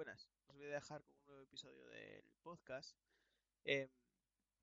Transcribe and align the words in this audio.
buenas. 0.00 0.30
Os 0.46 0.56
voy 0.56 0.64
a 0.64 0.76
dejar 0.76 1.04
con 1.04 1.14
un 1.14 1.26
nuevo 1.26 1.42
episodio 1.42 1.86
del 1.88 2.24
podcast. 2.42 2.96
Em, 3.64 3.86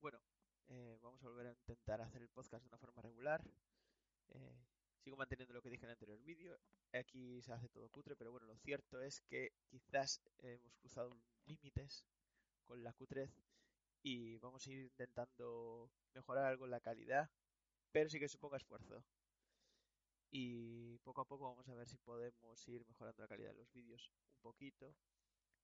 bueno, 0.02 0.20
eh, 0.67 0.98
vamos 1.00 1.24
a 1.24 1.28
volver 1.28 1.46
a 1.46 1.51
intentar 1.51 2.01
hacer 2.01 2.24
el 2.24 2.30
podcast 2.30 2.64
de 2.64 2.69
una 2.69 2.80
forma 2.80 3.03
regular. 3.03 3.44
Eh, 4.30 4.66
sigo 4.98 5.16
manteniendo 5.16 5.53
lo 5.53 5.62
que 5.62 5.69
dije 5.69 5.83
en 5.83 5.89
el 5.89 5.94
anterior 5.94 6.19
vídeo. 6.23 6.58
Aquí 6.92 7.39
se 7.44 7.53
hace 7.53 7.69
todo 7.69 7.87
cutre, 7.89 8.16
pero 8.16 8.32
bueno, 8.32 8.48
lo 8.48 8.58
cierto 8.58 9.00
es 9.00 9.21
que 9.30 9.52
quizás 9.68 10.23
hemos 10.39 10.76
cruzado 10.78 11.16
límites 11.46 12.04
con 12.64 12.84
la 12.84 12.94
cutrez 12.94 13.30
y 14.02 14.40
vamos 14.40 14.66
a 14.66 14.72
ir 14.72 14.86
intentando 14.86 15.92
mejorar 16.16 16.46
algo 16.46 16.66
la 16.66 16.80
calidad, 16.80 17.30
pero 17.92 18.10
sí 18.10 18.20
que 18.20 18.28
suponga 18.28 18.58
esfuerzo. 18.58 19.06
Y 20.32 20.98
poco 21.04 21.22
a 21.22 21.26
poco 21.26 21.44
vamos 21.44 21.70
a 21.70 21.76
ver 21.76 21.88
si 21.88 21.98
podemos 22.00 22.68
ir 22.68 22.84
mejorando 22.88 23.22
la 23.22 23.28
calidad 23.28 23.52
de 23.52 23.58
los 23.58 23.72
vídeos 23.72 24.12
un 24.34 24.42
poquito. 24.42 24.96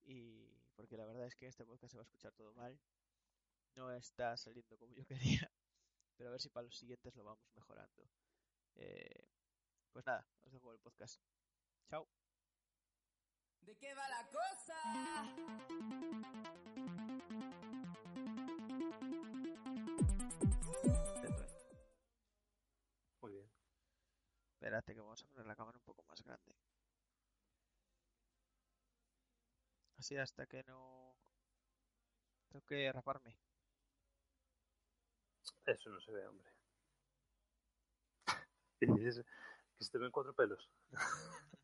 Y 0.06 0.54
porque 0.76 0.98
la 0.98 1.06
verdad 1.06 1.26
es 1.26 1.36
que 1.36 1.48
este 1.48 1.66
podcast 1.66 1.92
se 1.92 1.98
va 1.98 2.02
a 2.02 2.04
escuchar 2.04 2.34
todo 2.34 2.54
mal. 2.54 2.80
No 3.76 3.92
está 3.92 4.36
saliendo 4.38 4.78
como 4.78 4.94
yo 4.94 5.06
quería. 5.08 5.52
Pero 6.16 6.30
a 6.30 6.32
ver 6.32 6.42
si 6.42 6.50
para 6.50 6.66
los 6.66 6.78
siguientes 6.78 7.16
lo 7.16 7.24
vamos 7.24 7.52
mejorando. 7.56 8.10
Eh, 8.76 9.28
pues 9.92 10.06
nada, 10.06 10.28
os 10.42 10.52
dejo 10.52 10.74
el 10.74 10.80
podcast. 10.80 11.20
Chao. 11.90 12.08
¿De 13.62 13.78
qué 13.78 13.94
va 13.96 14.10
la 14.10 14.28
cosa? 14.30 15.34
Muy 23.22 23.32
bien. 23.32 23.50
Espérate 24.54 24.94
que 24.94 25.02
vamos 25.02 25.24
a 25.24 25.28
poner 25.28 25.46
la 25.46 25.56
cámara 25.56 25.78
un 25.78 25.84
poco 25.84 26.04
más 26.04 26.22
grande. 26.24 26.56
Así 30.04 30.18
hasta 30.18 30.46
que 30.46 30.62
no... 30.64 31.16
Tengo 32.50 32.66
que 32.66 32.92
raparme. 32.92 33.38
Eso 35.66 35.90
no 35.92 36.02
se 36.02 36.12
ve, 36.12 36.28
hombre. 36.28 36.52
Y 38.82 38.86
dices 39.00 39.26
que 39.78 39.86
se 39.86 39.92
te 39.92 39.98
ven 40.00 40.12
cuatro 40.12 40.34
pelos. 40.36 40.70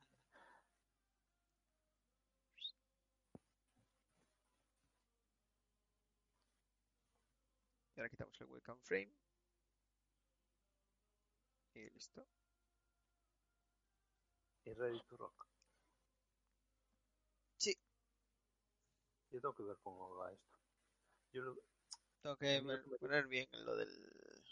Y 7.93 7.99
ahora 7.99 8.09
quitamos 8.09 8.39
el 8.39 8.47
webcam 8.47 8.79
frame. 8.79 9.11
Y 11.73 11.89
listo. 11.89 12.25
Y 14.63 14.71
ready 14.71 15.01
to 15.09 15.17
rock. 15.17 15.58
Yo 19.31 19.39
tengo 19.41 19.55
que 19.55 19.63
ver 19.63 19.77
cómo 19.83 20.15
va 20.15 20.31
esto. 20.31 20.57
Yo 21.31 21.55
Tengo 22.21 22.37
que 22.37 22.61
ver- 22.61 22.83
poner 22.99 23.27
bien 23.27 23.47
lo 23.51 23.75
del... 23.75 24.43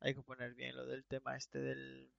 Hay 0.00 0.14
que 0.14 0.22
poner 0.22 0.54
bien 0.54 0.76
lo 0.76 0.86
del 0.86 1.04
tema 1.04 1.36
este 1.36 1.58
del... 1.58 2.10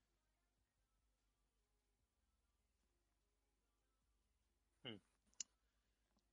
Hmm. 4.83 4.97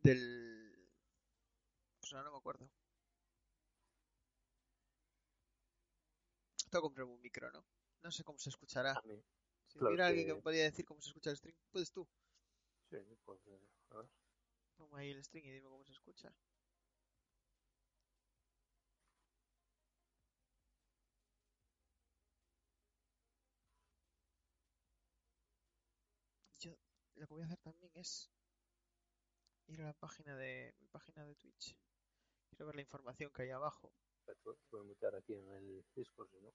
Del... 0.02 0.90
Pues 2.00 2.12
no, 2.12 2.22
no 2.22 2.32
me 2.32 2.38
acuerdo. 2.38 2.70
Tengo 6.70 6.82
que 6.82 6.86
comprar 6.86 7.04
un 7.06 7.20
micro, 7.20 7.50
¿no? 7.50 7.64
No 8.02 8.10
sé 8.10 8.24
cómo 8.24 8.38
se 8.38 8.50
escuchará. 8.50 8.94
Si 9.68 9.78
claro 9.78 9.88
hubiera 9.88 10.06
alguien 10.06 10.26
que 10.26 10.34
podría 10.42 10.64
decir 10.64 10.84
cómo 10.84 11.00
se 11.00 11.08
escucha 11.08 11.30
el 11.30 11.36
string, 11.36 11.56
puedes 11.70 11.90
tú. 11.92 12.06
Sí, 12.90 12.96
pues 13.24 13.46
eh, 13.46 13.60
a 13.90 13.96
ver. 13.98 14.08
Toma 14.76 14.98
ahí 14.98 15.10
el 15.10 15.22
string 15.22 15.44
y 15.44 15.50
dime 15.50 15.68
cómo 15.68 15.84
se 15.84 15.92
escucha. 15.92 16.32
Yo 26.60 26.76
lo 27.14 27.26
que 27.26 27.34
voy 27.34 27.42
a 27.42 27.46
hacer 27.46 27.58
también 27.58 27.92
es 27.94 28.30
ir 29.66 29.82
a 29.82 29.86
la 29.86 29.92
página 29.92 30.34
de 30.36 30.74
mi 30.80 30.86
página 30.88 31.24
de 31.24 31.34
Twitch. 31.36 31.76
Quiero 32.48 32.66
ver 32.66 32.76
la 32.76 32.82
información 32.82 33.30
que 33.32 33.42
hay 33.42 33.50
abajo. 33.50 33.92
Meter 34.84 35.14
aquí 35.16 35.34
en 35.34 35.48
el 35.50 35.84
Discord, 35.94 36.28
si 36.30 36.40
no. 36.40 36.52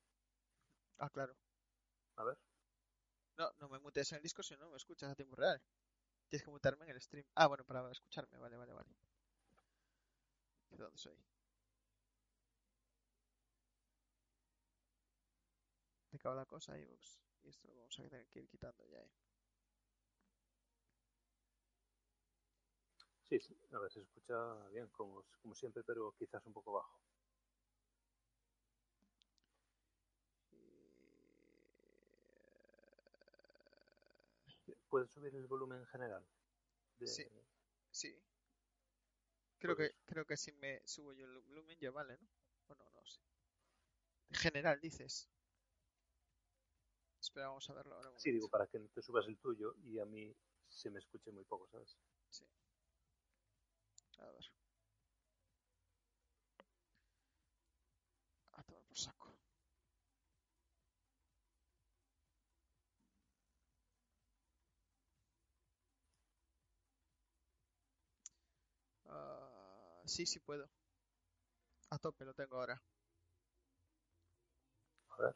Ah, 0.97 1.09
claro. 1.09 1.35
A 2.17 2.23
ver. 2.23 2.37
No, 3.37 3.51
no 3.59 3.69
me 3.69 3.79
mutes 3.79 4.11
en 4.11 4.17
el 4.17 4.23
disco 4.23 4.43
si 4.43 4.55
no 4.57 4.69
me 4.69 4.77
escuchas 4.77 5.11
a 5.11 5.15
tiempo 5.15 5.35
real. 5.35 5.61
Tienes 6.33 6.45
que 6.45 6.49
mutarme 6.49 6.85
en 6.85 6.89
el 6.95 6.99
stream. 6.99 7.27
Ah, 7.35 7.45
bueno, 7.45 7.63
para 7.63 7.91
escucharme. 7.91 8.39
Vale, 8.39 8.57
vale, 8.57 8.73
vale. 8.73 8.89
¿De 10.71 10.77
dónde 10.77 10.97
soy? 10.97 11.15
Me 16.11 16.17
cago 16.17 16.35
la 16.35 16.45
cosa, 16.45 16.77
iVoox. 16.79 17.19
Y 17.43 17.49
esto 17.49 17.67
lo 17.67 17.75
vamos 17.75 17.99
a 17.99 18.03
tener 18.07 18.25
que 18.29 18.39
ir 18.39 18.47
quitando 18.47 18.85
ya, 18.87 18.99
eh. 18.99 19.11
Sí, 23.23 23.39
sí. 23.39 23.57
A 23.71 23.79
ver, 23.79 23.91
se 23.91 24.01
escucha 24.01 24.35
bien, 24.71 24.87
como 24.89 25.25
siempre, 25.55 25.83
pero 25.83 26.13
quizás 26.17 26.45
un 26.45 26.53
poco 26.53 26.73
bajo. 26.73 26.99
¿Puedes 34.93 35.09
subir 35.09 35.33
el 35.33 35.47
volumen 35.47 35.79
en 35.79 35.87
general? 35.87 36.23
De- 36.99 37.07
Sí. 37.07 37.25
Sí. 37.89 38.15
Creo 39.57 39.75
que, 39.75 39.95
creo 40.05 40.23
que 40.23 40.37
si 40.37 40.51
me 40.51 40.83
subo 40.85 41.13
yo 41.13 41.25
el 41.25 41.39
volumen 41.39 41.75
ya 41.79 41.89
vale, 41.89 42.15
¿no? 42.19 42.29
O 42.67 42.75
no, 42.75 42.91
no 42.91 43.03
sé. 43.03 43.19
En 44.29 44.35
general, 44.35 44.79
dices. 44.79 45.27
Espera, 47.19 47.47
vamos 47.47 47.67
a 47.71 47.73
verlo 47.73 47.95
ahora. 47.95 48.11
Sí, 48.19 48.31
digo, 48.31 48.47
para 48.49 48.67
que 48.67 48.77
no 48.77 48.87
te 48.89 49.01
subas 49.01 49.25
el 49.27 49.39
tuyo 49.39 49.73
y 49.83 49.97
a 49.97 50.05
mí 50.05 50.31
se 50.69 50.91
me 50.91 50.99
escuche 50.99 51.31
muy 51.31 51.43
poco, 51.45 51.67
¿sabes? 51.69 51.97
A 54.19 54.25
ver. 54.27 54.51
A 58.51 58.61
tomar 58.61 58.83
por 58.83 58.95
saco. 58.95 59.33
Ah, 69.07 70.01
sí, 70.13 70.25
sí 70.25 70.39
puedo. 70.39 70.69
A 71.89 71.97
tope 71.97 72.23
lo 72.25 72.33
tengo 72.33 72.57
ahora. 72.57 72.81
A 75.09 75.21
ver. 75.21 75.35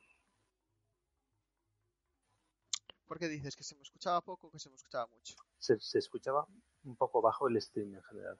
¿Por 3.08 3.20
qué 3.20 3.28
dices 3.28 3.56
que 3.56 3.64
se 3.64 3.76
me 3.76 3.82
escuchaba 3.82 4.22
poco 4.22 4.48
o 4.48 4.52
que 4.52 4.60
se 4.60 4.70
me 4.70 4.76
escuchaba 4.76 5.08
mucho? 5.08 5.36
Se, 5.60 5.80
se 5.80 6.00
escuchaba 6.00 6.48
un 6.84 6.96
poco 6.96 7.22
bajo 7.22 7.48
el 7.48 7.62
stream 7.62 7.96
en 7.96 8.04
general. 8.04 8.40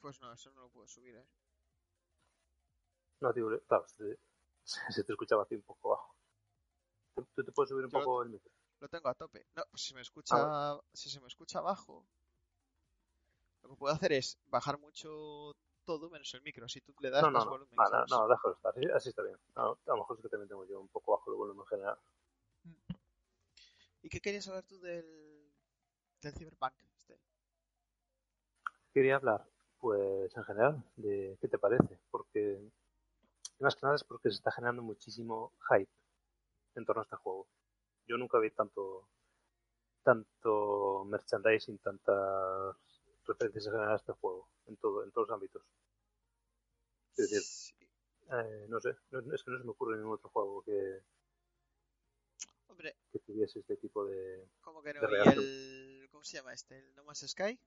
Pues 0.00 0.20
no, 0.20 0.32
eso 0.32 0.50
no 0.52 0.62
lo 0.62 0.70
puedo 0.70 0.86
subir, 0.86 1.16
¿eh? 1.16 1.26
No, 3.20 3.32
digo, 3.32 3.50
claro, 3.66 3.86
se 3.88 4.04
te, 4.04 4.18
se 4.92 5.04
te 5.04 5.12
escuchaba 5.12 5.42
así 5.42 5.54
un 5.54 5.62
poco 5.62 5.90
bajo. 5.90 6.16
¿Tú, 7.14 7.26
tú 7.34 7.44
te 7.44 7.52
puedes 7.52 7.70
subir 7.70 7.84
un 7.84 7.90
Yo 7.90 7.98
poco 7.98 8.22
el 8.22 8.30
micro? 8.30 8.50
Lo 8.80 8.88
tengo 8.88 9.08
a 9.08 9.14
tope. 9.14 9.46
No, 9.54 9.64
pues 9.70 9.82
si 9.82 9.94
me 9.94 10.00
escucha, 10.00 10.78
si 10.92 11.08
se 11.10 11.20
me 11.20 11.28
escucha 11.28 11.60
bajo, 11.60 12.06
lo 13.64 13.70
que 13.70 13.76
puedo 13.76 13.94
hacer 13.94 14.12
es 14.12 14.38
bajar 14.46 14.78
mucho 14.78 15.56
todo 15.84 16.10
menos 16.10 16.32
el 16.34 16.42
micro. 16.42 16.68
Si 16.68 16.80
tú 16.82 16.94
le 17.00 17.10
das 17.10 17.22
No, 17.22 17.30
no, 17.30 17.38
más 17.38 17.44
no, 17.46 17.50
volumen, 17.50 17.76
no, 17.76 17.90
no, 17.90 18.04
no, 18.06 18.28
déjalo 18.28 18.54
estar, 18.54 18.72
así, 18.76 18.86
así 18.94 19.08
está 19.08 19.22
bien. 19.22 19.38
A 19.54 19.62
lo 19.86 19.96
mejor 19.96 20.16
es 20.16 20.22
que 20.22 20.28
también 20.28 20.48
tengo 20.48 20.66
yo 20.66 20.80
un 20.80 20.88
poco 20.88 21.12
bajo 21.12 21.30
el 21.30 21.36
volumen 21.36 21.62
en 21.62 21.66
general. 21.66 21.98
¿Y 24.02 24.08
qué 24.10 24.20
querías 24.20 24.46
hablar 24.48 24.64
tú 24.64 24.78
del, 24.80 25.50
del 26.20 26.34
Cyberpunk? 26.34 26.74
Este? 26.98 27.18
Quería 28.92 29.16
hablar, 29.16 29.46
pues 29.78 30.36
en 30.36 30.44
general, 30.44 30.84
de 30.96 31.38
qué 31.40 31.48
te 31.48 31.58
parece, 31.58 31.98
porque 32.10 32.70
más 33.60 33.76
que 33.76 33.80
nada 33.82 33.96
es 33.96 34.04
porque 34.04 34.28
se 34.28 34.36
está 34.36 34.52
generando 34.52 34.82
muchísimo 34.82 35.52
hype 35.70 35.90
en 36.74 36.84
torno 36.84 37.00
a 37.00 37.04
este 37.04 37.16
juego. 37.16 37.46
Yo 38.06 38.18
nunca 38.18 38.38
vi 38.38 38.50
tanto 38.50 39.08
tanto 40.02 41.04
merchandising, 41.06 41.78
tantas 41.78 42.76
referencias 43.26 43.66
a 43.74 43.94
este 43.96 44.12
juego, 44.12 44.48
en 44.66 44.76
todo, 44.76 45.04
en 45.04 45.10
todos 45.12 45.28
los 45.28 45.34
ámbitos. 45.34 45.62
Es 47.16 47.30
decir, 47.30 47.42
Sí. 47.42 47.74
eh, 48.30 48.66
no 48.68 48.80
sé, 48.80 48.96
no- 49.10 49.34
es 49.34 49.42
que 49.42 49.50
no 49.50 49.58
se 49.58 49.64
me 49.64 49.70
ocurre 49.70 49.96
ningún 49.96 50.14
otro 50.14 50.28
juego 50.30 50.62
que, 50.62 51.02
Hombre, 52.68 52.96
que 53.12 53.18
tuviese 53.20 53.60
este 53.60 53.76
tipo 53.76 54.04
de... 54.04 54.48
¿cómo 54.60 54.82
que 54.82 54.94
no? 54.94 55.00
de 55.00 55.06
¿Y 55.06 55.10
regalo. 55.10 55.40
el... 55.42 56.08
¿Cómo 56.10 56.24
se 56.24 56.36
llama 56.38 56.52
este? 56.52 56.78
¿El 56.78 56.94
No 56.96 57.04
Man's 57.04 57.20
Sky? 57.28 57.58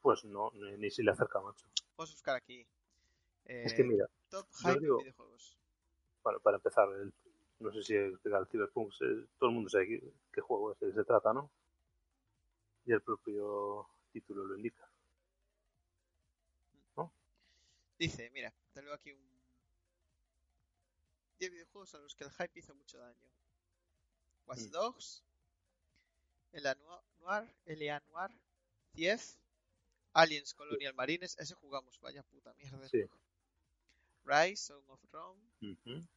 Pues 0.00 0.24
no, 0.24 0.50
ni, 0.54 0.76
ni 0.78 0.90
se 0.90 1.02
le 1.02 1.12
acerca 1.12 1.40
mucho. 1.40 1.66
Vamos 1.96 2.10
a 2.10 2.14
buscar 2.14 2.36
aquí. 2.36 2.66
Es 3.44 3.74
que 3.74 3.82
Eh, 3.82 3.84
mira, 3.84 4.06
Top 4.28 4.46
Hype 4.62 4.80
digo- 4.80 4.98
videojuegos. 4.98 5.58
bueno, 6.24 6.40
para 6.40 6.56
empezar, 6.56 6.88
el, 6.92 7.12
no 7.60 7.72
sé 7.72 7.82
si 7.82 7.94
explicar 7.94 8.40
el 8.40 8.46
Cyberpunk, 8.48 8.92
eh, 9.02 9.26
todo 9.38 9.50
el 9.50 9.54
mundo 9.54 9.70
sabe 9.70 9.86
qué, 9.88 10.12
qué 10.32 10.40
juego 10.40 10.72
es, 10.72 10.80
de 10.80 10.92
se 10.92 11.04
trata, 11.04 11.32
¿no? 11.32 11.50
Y 12.86 12.92
el 12.92 13.02
propio 13.02 13.88
título 14.12 14.44
lo 14.44 14.56
indica. 14.56 14.88
Dice, 17.98 18.30
mira, 18.30 18.52
te 18.72 18.82
leo 18.82 18.94
aquí 18.94 19.12
un 19.12 19.22
10 21.38 21.52
videojuegos 21.52 21.94
a 21.94 21.98
los 21.98 22.16
que 22.16 22.24
el 22.24 22.32
hype 22.32 22.58
hizo 22.58 22.74
mucho 22.74 22.98
daño. 22.98 23.28
Watch 24.46 24.62
Mm. 24.62 24.70
Dogs, 24.70 25.22
el 26.52 26.64
Noir, 27.20 27.48
LA 27.66 28.00
Noir, 28.10 28.30
Thief, 28.92 29.36
Aliens 30.14 30.52
Colonial 30.54 30.94
Marines, 30.94 31.36
ese 31.38 31.54
jugamos, 31.54 32.00
vaya 32.00 32.24
puta 32.24 32.52
mierda. 32.54 32.88
Sí. 32.88 33.04
Rise, 34.24 34.56
Song 34.56 34.84
of 34.88 35.00
Rome. 35.12 35.40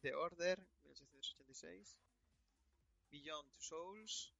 The 0.02 0.12
Order, 0.12 0.58
1686, 0.82 1.96
Beyond 3.12 3.48
Souls, 3.58 4.34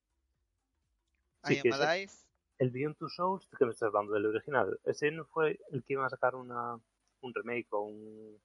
Sí, 1.47 1.55
I 1.55 1.61
que 1.61 1.69
Am 1.71 1.73
Alive, 1.73 2.13
El 2.59 2.71
Beyond 2.71 2.97
Two 2.99 3.09
Souls, 3.09 3.49
¿de 3.51 3.57
qué 3.57 3.65
me 3.65 3.73
estás 3.73 3.89
hablando? 3.89 4.13
¿Del 4.15 4.27
original? 4.27 4.79
¿Ese 4.85 5.11
no 5.11 5.25
fue 5.27 5.59
el 5.71 5.85
que 5.85 5.95
iban 5.95 6.07
a 6.07 6.11
sacar 6.11 6.35
una, 6.35 6.75
un 7.21 7.35
remake 7.35 7.69
o 7.73 7.81
un... 7.83 8.41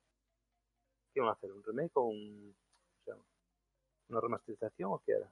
¿Qué 1.13 1.19
iban 1.19 1.30
a 1.30 1.33
hacer? 1.33 1.51
¿Un 1.51 1.63
remake 1.63 1.92
o 1.95 2.03
un... 2.03 2.56
o 3.01 3.03
sea, 3.03 3.15
una 4.09 4.21
remasterización 4.21 4.92
o 4.94 5.00
qué 5.06 5.13
era? 5.13 5.31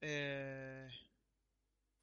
eh, 0.00 0.88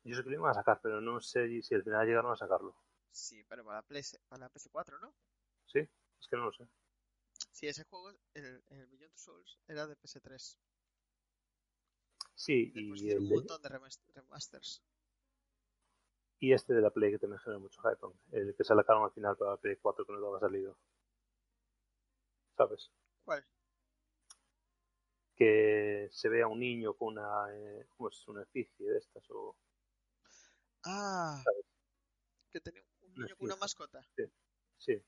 Yo 0.03 0.15
sé 0.15 0.23
que 0.23 0.29
lo 0.29 0.35
iban 0.35 0.51
a 0.51 0.53
sacar, 0.53 0.79
pero 0.81 1.01
no 1.01 1.19
sé 1.19 1.61
si 1.61 1.75
al 1.75 1.83
final 1.83 2.05
llegaron 2.07 2.31
a 2.31 2.37
sacarlo. 2.37 2.75
sí, 3.11 3.43
pero 3.45 3.63
para 3.65 3.77
la, 3.77 3.83
PS, 3.83 4.19
para 4.27 4.45
la 4.45 4.51
PS4, 4.51 4.99
¿no? 5.01 5.13
¿Sí? 5.65 5.79
Es 5.79 6.27
que 6.29 6.35
no 6.37 6.45
lo 6.45 6.53
sé. 6.53 6.67
Sí, 7.51 7.67
ese 7.67 7.83
juego, 7.85 8.09
el, 8.33 8.63
el 8.67 8.87
Beyond 8.87 9.11
Two 9.13 9.17
Souls, 9.17 9.59
era 9.67 9.87
de 9.87 9.95
PS3. 9.97 10.57
Sí, 12.35 12.71
Después 12.71 13.01
y, 13.01 13.13
un 13.15 13.29
montón 13.29 13.61
de 13.61 13.69
remas- 13.69 13.99
remasters. 14.13 14.83
y 16.39 16.51
este 16.53 16.73
de 16.73 16.81
la 16.81 16.91
Play 16.91 17.11
que 17.11 17.19
también 17.19 17.39
genera 17.39 17.59
mucho 17.59 17.81
hype. 17.81 18.05
El 18.37 18.55
que 18.55 18.63
se 18.63 18.75
sacaron 18.75 19.03
al 19.03 19.11
final 19.11 19.37
para 19.37 19.51
la 19.51 19.57
Play 19.57 19.77
4 19.77 20.05
que 20.05 20.11
no 20.13 20.27
había 20.27 20.39
salido. 20.41 20.77
¿Sabes? 22.57 22.91
¿Cuál? 23.23 23.45
Que 25.35 26.07
se 26.11 26.29
ve 26.29 26.41
a 26.43 26.47
un 26.47 26.59
niño 26.59 26.93
con 26.93 27.09
una, 27.09 27.47
eh, 27.51 27.85
¿cómo 27.89 28.09
es? 28.09 28.27
una 28.27 28.43
efigie 28.43 28.85
de 28.89 28.97
estas 28.97 29.23
o... 29.31 29.55
Ah, 30.83 31.41
¿Sabes? 31.43 31.65
que 32.51 32.61
tenía 32.61 32.81
un 33.01 33.11
Una 33.15 33.25
niño 33.25 33.35
con 33.37 33.45
una 33.47 33.55
mascota. 33.57 34.01
Sí, 34.77 35.01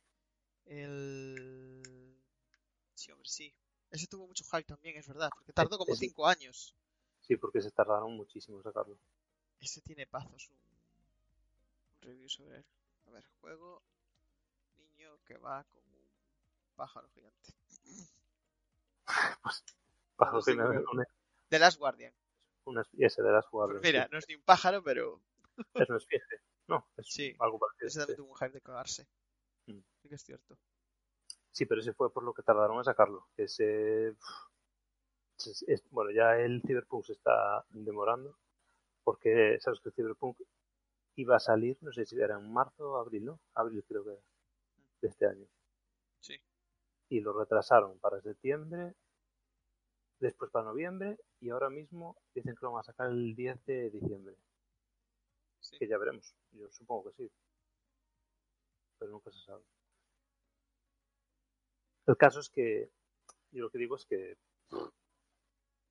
El... 0.66 2.18
Sí, 2.94 3.12
hombre, 3.12 3.30
sí. 3.30 3.54
Ese 3.92 4.08
tuvo 4.08 4.28
mucho 4.28 4.44
hype 4.46 4.64
también, 4.64 4.98
es 4.98 5.08
verdad, 5.08 5.30
porque 5.34 5.54
tardó 5.54 5.78
como 5.78 5.94
ese- 5.94 6.08
5 6.08 6.28
años. 6.28 6.76
Sí, 7.28 7.36
porque 7.38 7.62
se 7.62 7.72
tardaron 7.72 8.16
muchísimo 8.16 8.58
en 8.58 8.64
sacarlo. 8.64 8.98
Ese 9.60 9.82
tiene 9.82 10.06
pazos, 10.08 10.50
un, 10.50 10.58
un 11.96 12.02
review 12.02 12.30
sobre 12.30 12.58
él. 12.58 12.66
A 13.08 13.12
ver, 13.12 13.26
juego, 13.42 13.82
niño 14.78 15.18
que 15.26 15.38
va 15.38 15.64
con 15.66 15.82
un 15.84 16.76
pájaro 16.76 17.08
gigante. 17.10 17.54
Pájaro 20.16 20.42
me- 20.48 20.56
pero- 20.56 20.86
una, 20.94 21.04
The 21.50 21.60
Last 21.60 21.78
Guardian. 21.80 22.14
una 22.66 22.84
de 22.92 23.04
las 23.08 23.16
Pues 23.16 23.46
jugables. 23.46 23.82
mira, 23.82 24.08
no 24.12 24.18
es 24.18 24.28
ni 24.28 24.36
un 24.36 24.42
pájaro, 24.42 24.84
pero 24.84 25.22
Es 25.74 25.90
una 25.90 25.98
esfinge. 25.98 26.42
No, 26.68 26.86
es 26.98 27.08
Sí. 27.08 27.36
algo 27.40 27.60
parecido. 27.60 27.88
ese 27.88 28.00
también 28.00 28.18
tuvo 28.18 28.32
un 28.32 28.38
hype 28.38 28.50
de 28.52 28.62
cagarse. 28.62 29.08
Mm. 29.68 29.80
Sí 30.02 30.10
que 30.10 30.16
es 30.16 30.22
cierto. 30.24 30.58
Sí, 31.52 31.66
pero 31.66 31.82
ese 31.82 31.94
fue 31.94 32.12
por 32.12 32.24
lo 32.24 32.34
que 32.34 32.44
tardaron 32.44 32.78
en 32.78 32.84
sacarlo. 32.84 33.28
Ese. 33.38 34.16
Es- 35.38 35.64
es- 35.68 35.90
bueno, 35.92 36.12
ya 36.12 36.38
el 36.40 36.62
Cyberpunk 36.62 37.06
se 37.06 37.14
está 37.14 37.66
demorando. 37.70 38.38
Porque, 39.04 39.58
¿sabes 39.60 39.80
que 39.80 39.90
el 39.90 39.96
Cyberpunk 39.96 40.40
iba 41.16 41.36
a 41.36 41.40
salir, 41.40 41.78
no 41.82 41.92
sé 41.92 42.06
si 42.06 42.20
era 42.20 42.38
en 42.38 42.52
marzo 42.52 42.92
o 42.92 42.98
abril, 42.98 43.26
¿no? 43.26 43.40
Abril 43.56 43.84
creo 43.88 44.04
que 44.04 44.12
de 45.02 45.08
este 45.08 45.26
año. 45.28 45.48
Sí. 46.20 46.36
Y 47.10 47.22
lo 47.22 47.34
retrasaron 47.34 48.00
para 48.00 48.22
septiembre, 48.22 48.96
después 50.20 50.52
para 50.52 50.66
noviembre, 50.66 51.18
y 51.40 51.50
ahora 51.50 51.70
mismo 51.70 52.18
dicen 52.34 52.56
que 52.56 52.66
lo 52.66 52.74
van 52.74 52.82
a 52.82 52.84
sacar 52.84 53.10
el 53.10 53.36
10 53.36 53.64
de 53.66 53.90
diciembre. 53.90 54.36
Sí. 55.60 55.78
Que 55.78 55.88
ya 55.88 55.98
veremos. 55.98 56.36
Yo 56.52 56.70
supongo 56.72 57.10
que 57.12 57.24
sí. 57.24 57.32
Pero 59.00 59.12
nunca 59.12 59.32
se 59.32 59.40
sabe. 59.40 59.64
El 62.08 62.18
caso 62.18 62.40
es 62.40 62.50
que. 62.50 62.90
Yo 63.52 63.64
lo 63.64 63.70
que 63.70 63.78
digo 63.78 63.96
es 63.96 64.06
que. 64.06 64.38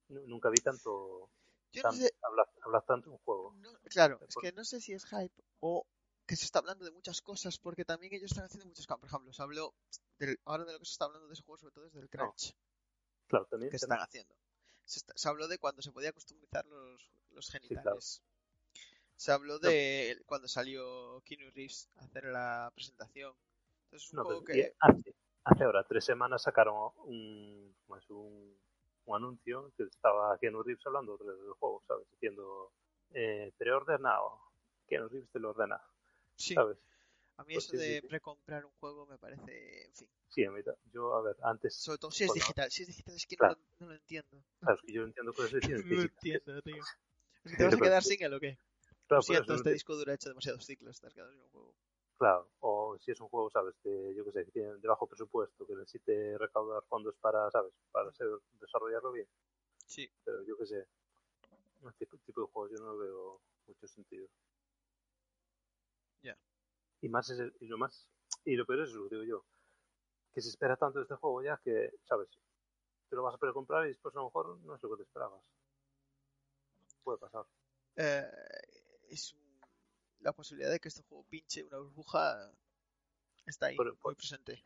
Nu- 0.09 0.27
Nunca 0.27 0.51
vi 0.51 0.59
tanto. 0.61 1.31
Yo 1.73 1.83
no 1.83 1.91
tan- 1.91 1.99
sé, 1.99 2.15
hablar, 2.23 2.49
hablar 2.63 2.85
tanto 2.87 3.11
de 3.11 3.17
un 3.17 3.23
juego. 3.23 3.53
no- 3.57 3.79
claro, 3.91 4.19
es 4.29 4.35
que 4.41 4.53
no 4.53 4.65
sé 4.65 4.81
si 4.81 4.93
es 4.93 5.05
hype 5.07 5.35
o 5.61 5.85
que 6.27 6.37
se 6.37 6.45
está 6.45 6.59
hablando 6.59 6.85
de 6.85 6.91
muchas 6.91 7.21
cosas, 7.23 7.59
porque 7.59 7.85
también 7.85 8.13
ellos 8.15 8.31
están 8.33 8.47
haciendo 8.47 8.67
muchos 8.67 8.87
cambios. 8.87 9.03
Por 9.03 9.09
ejemplo, 9.21 9.33
se 9.33 9.43
habló 9.43 9.75
del, 10.19 10.39
ahora 10.45 10.65
de 10.65 10.73
lo 10.73 10.79
que 10.81 10.85
se 10.87 10.93
está 10.93 11.05
hablando 11.05 11.29
de 11.29 11.35
ese 11.35 11.43
juego, 11.43 11.59
sobre 11.59 11.75
todo 11.75 11.87
es 11.87 11.93
del 11.93 12.09
crunch 12.09 12.55
Claro, 13.29 13.47
también. 13.47 13.71
que 13.71 13.77
están 13.77 14.01
haciendo. 14.01 14.35
Se, 14.85 14.99
está- 15.01 15.13
se 15.17 15.29
habló 15.29 15.47
de 15.49 15.59
cuando 15.59 15.83
se 15.83 15.93
podía 15.93 16.13
customizar 16.13 16.65
los, 16.67 17.11
los 17.31 17.51
claro. 17.51 17.67
genitales. 17.69 18.23
Se 19.17 19.33
habló 19.33 19.59
de 19.59 20.21
cuando 20.27 20.47
salió 20.49 21.21
Keanu 21.25 21.51
Reeves 21.51 21.89
a 21.97 22.05
hacer 22.05 22.25
la 22.27 22.71
presentación. 22.75 23.35
Entonces 23.85 24.07
es 24.09 24.13
un 24.13 24.17
No, 24.19 24.25
juego 24.25 24.45
que... 24.45 24.75
hace, 24.79 25.15
hace 25.45 25.65
ahora 25.65 25.85
tres 25.85 26.05
semanas 26.05 26.43
sacaron 26.43 26.93
un, 27.05 27.75
¿cómo 27.87 27.97
es? 27.99 28.11
un, 28.11 28.57
un 29.07 29.17
anuncio 29.17 29.73
que 29.77 29.85
estaba 29.85 30.37
Keanu 30.39 30.63
Reeves 30.63 30.85
hablando 30.87 31.17
del, 31.17 31.53
juego, 31.59 31.83
¿sabes? 31.87 32.07
Diciendo, 32.13 32.73
eh, 33.15 33.53
preordenado. 33.57 34.41
Keanu 34.89 35.09
Reeves 35.09 35.31
te 35.31 35.39
lo 35.41 35.51
ordena, 35.51 35.81
Sí, 36.37 36.55
¿sabes? 36.55 36.79
a 37.39 37.45
mí 37.45 37.55
Pues 37.55 37.65
eso 37.65 37.73
sí, 37.73 37.79
de 37.79 38.01
sí. 38.01 38.09
precomprar 38.09 38.65
un 38.65 38.73
juego 38.73 39.07
me 39.07 39.19
parece, 39.19 39.87
en 39.87 39.95
fin. 39.95 40.09
Sí, 40.29 40.45
a 40.45 40.51
mí 40.51 40.61
yo, 40.93 41.15
a 41.15 41.23
ver, 41.23 41.37
antes, 41.43 41.77
Sobre 41.77 41.99
todo 41.99 42.11
si 42.11 42.25
es 42.25 42.35
digital. 42.35 42.71
Si 42.71 42.83
es 42.83 42.89
digital 42.89 43.15
es 43.15 43.27
que 43.27 43.37
claro. 43.37 43.55
no, 43.55 43.61
lo, 43.61 43.87
no 43.87 43.93
lo 43.93 43.95
entiendo. 43.95 44.45
claro, 44.61 44.77
es 44.77 44.83
que 44.83 44.93
yo 44.93 45.03
entiendo 45.05 45.33
cosas 45.33 45.53
de 45.53 45.61
cine 45.61 45.79
No 45.79 45.97
lo 45.97 46.03
entiendo, 46.03 46.63
tío. 46.63 46.83
Te 47.57 47.65
vas 47.65 47.75
a 47.75 47.77
quedar 47.77 48.03
sí. 48.03 48.17
sin 48.17 48.23
él 48.25 48.35
o 48.35 48.41
qué? 48.41 48.59
Claro, 49.07 49.21
Lo 49.21 49.23
por 49.23 49.25
siento, 49.25 49.43
eso 49.45 49.53
no 49.53 49.57
este 49.59 49.69
te- 49.71 49.75
disco 49.75 49.97
duro 49.97 50.11
ha 50.11 50.15
hecho 50.15 50.29
demasiados 50.29 50.65
ciclos. 50.67 51.01
Te 51.01 51.07
has 51.07 51.15
quedado 51.15 51.31
sin 51.33 51.41
un 51.41 51.49
juego. 51.49 51.75
Claro, 52.19 52.49
o 52.61 52.97
si 52.99 53.11
es 53.11 53.21
un 53.21 53.29
juego, 53.29 53.51
¿sabes? 53.51 53.75
De, 53.83 54.15
yo 54.15 54.25
qué 54.25 54.33
sé, 54.33 54.45
que 54.47 54.51
tiene 54.53 54.75
de 54.77 54.89
bajo 54.89 55.07
presupuesto, 55.07 55.67
que 55.67 55.75
necesite 55.77 56.39
recaudar 56.39 56.83
fondos 56.85 57.15
para, 57.21 57.51
¿sabes? 57.51 57.75
Para 57.93 58.11
ser- 58.13 58.41
desarrollarlo 58.59 59.13
bien. 59.13 59.29
Sí. 59.85 60.11
Pero 60.25 60.43
yo 60.45 60.57
qué 60.57 60.67
sé, 60.67 60.87
este 61.87 62.07
tipo, 62.25 62.41
de 62.41 62.47
juegos 62.47 62.71
yo 62.71 62.85
no 62.85 62.97
veo 62.97 63.41
mucho 63.67 63.87
sentido. 63.87 64.27
Ya. 66.23 66.37
Y 67.03 67.09
más 67.11 67.29
es 67.29 67.39
el- 67.39 67.55
y 67.61 67.67
lo 67.67 67.77
más, 67.77 68.09
y 68.47 68.57
lo 68.57 68.65
peor 68.65 68.81
es 68.81 68.93
lo 68.93 69.09
que 69.09 69.17
digo 69.17 69.25
yo, 69.25 69.45
que 70.33 70.41
se 70.41 70.49
espera 70.49 70.77
tanto 70.77 70.99
de 70.99 71.03
este 71.03 71.17
juego 71.17 71.43
ya 71.43 71.59
que, 71.63 71.93
¿sabes? 72.05 72.29
Te 73.11 73.17
lo 73.17 73.23
vas 73.23 73.35
a 73.35 73.39
poder 73.39 73.53
comprar 73.53 73.85
y 73.85 73.89
después 73.89 74.15
a 74.17 74.21
lo 74.21 74.25
mejor 74.27 74.59
no 74.61 74.75
es 74.75 74.83
lo 74.83 74.91
que 74.91 74.97
te 74.97 75.03
esperabas. 75.03 75.43
Puede 77.05 77.19
pasar. 77.19 77.45
Eh, 77.97 78.31
es 79.11 79.37
la 80.27 80.33
posibilidad 80.33 80.73
de 80.73 80.81
que 80.81 80.89
este 80.89 81.03
juego 81.05 81.25
pinche 81.31 81.63
una 81.63 81.79
burbuja 81.79 82.51
está 83.47 83.67
ahí, 83.67 83.77
Pero- 83.77 83.97
muy 84.03 84.15
presente. 84.17 84.61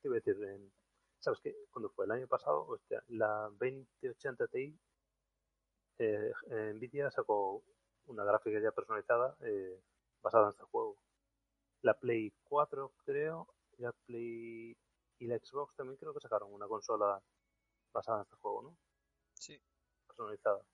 Te 0.00 0.08
iba 0.08 0.16
a 0.16 0.20
decir, 0.20 0.42
en- 0.42 0.72
¿sabes 1.18 1.38
qué? 1.42 1.54
Cuando 1.70 1.90
fue 1.90 2.06
el 2.06 2.12
año 2.12 2.26
pasado, 2.26 2.66
hostia, 2.66 3.04
la 3.08 3.50
2080 3.60 4.46
Ti, 4.48 4.74
eh, 5.98 6.32
Nvidia 6.74 7.10
sacó 7.10 7.62
una 8.06 8.24
gráfica 8.24 8.58
ya 8.58 8.72
personalizada 8.72 9.36
eh, 9.40 9.78
basada 10.22 10.44
en 10.44 10.50
este 10.50 10.64
juego. 10.64 10.96
La 11.82 11.92
Play 11.98 12.32
4, 12.44 12.94
creo, 13.04 13.54
y 13.76 13.82
la 13.82 13.92
Play 13.92 14.74
y 15.18 15.26
la 15.26 15.38
Xbox 15.38 15.74
también 15.76 15.98
creo 15.98 16.14
que 16.14 16.20
sacaron 16.20 16.52
una 16.54 16.66
consola 16.66 17.22
basada 17.92 18.18
en 18.18 18.22
este 18.22 18.36
juego, 18.36 18.62
¿no? 18.62 18.78
Sí. 19.34 19.60
Personalizada. 20.06 20.64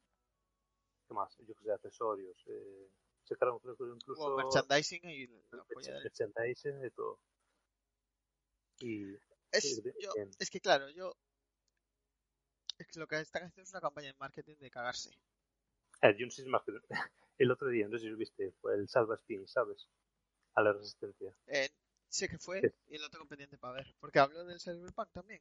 ¿Qué 1.09 1.15
más? 1.15 1.37
Yo 1.39 1.55
que 1.57 1.65
sé, 1.65 1.73
accesorios. 1.73 2.41
Eh, 2.47 2.89
sacaron 3.29 3.59
creo 3.61 3.77
que 3.77 3.85
incluso 3.85 4.23
Como 4.23 4.37
merchandising 4.37 5.01
y 5.05 5.27
la 5.27 5.65
merchandising 6.03 6.85
y 6.85 6.91
todo. 6.91 7.19
Y 8.81 9.15
Es, 9.53 9.83
de- 9.83 9.95
yo- 10.01 10.13
es 10.39 10.51
que 10.51 10.61
claro, 10.61 10.89
yo... 10.91 11.15
Es 12.79 12.87
que 12.87 13.01
lo 13.01 13.07
que 13.09 13.19
están 13.21 13.43
haciendo 13.45 13.63
es 13.63 13.71
una 13.73 13.81
campaña 13.81 14.09
de 14.09 14.15
marketing 14.19 14.57
de 14.59 14.71
cagarse. 14.71 15.11
Eh, 16.03 16.15
yo 16.17 16.27
no 16.27 16.31
sé 16.31 16.43
si 16.45 16.49
más 16.49 16.63
que... 16.63 16.73
El 17.39 17.51
otro 17.53 17.69
día, 17.69 17.87
no 17.89 17.97
sé 17.99 18.05
si 18.05 18.11
lo 18.11 18.17
viste, 18.17 18.53
fue 18.61 18.75
el 18.75 18.89
Salva 18.89 19.15
Spin, 19.17 19.47
¿sabes? 19.47 19.89
A 20.55 20.63
la 20.63 20.73
resistencia. 20.73 21.33
Eh, 21.47 21.71
sé 22.09 22.29
que 22.29 22.39
fue 22.39 22.61
Sí. 22.61 22.69
y 22.89 22.99
lo 22.99 23.09
tengo 23.11 23.27
pendiente 23.27 23.57
para 23.59 23.75
ver. 23.75 23.95
Porque 24.01 24.19
habló 24.19 24.45
del 24.45 24.61
Cyberpunk 24.61 25.11
también. 25.13 25.41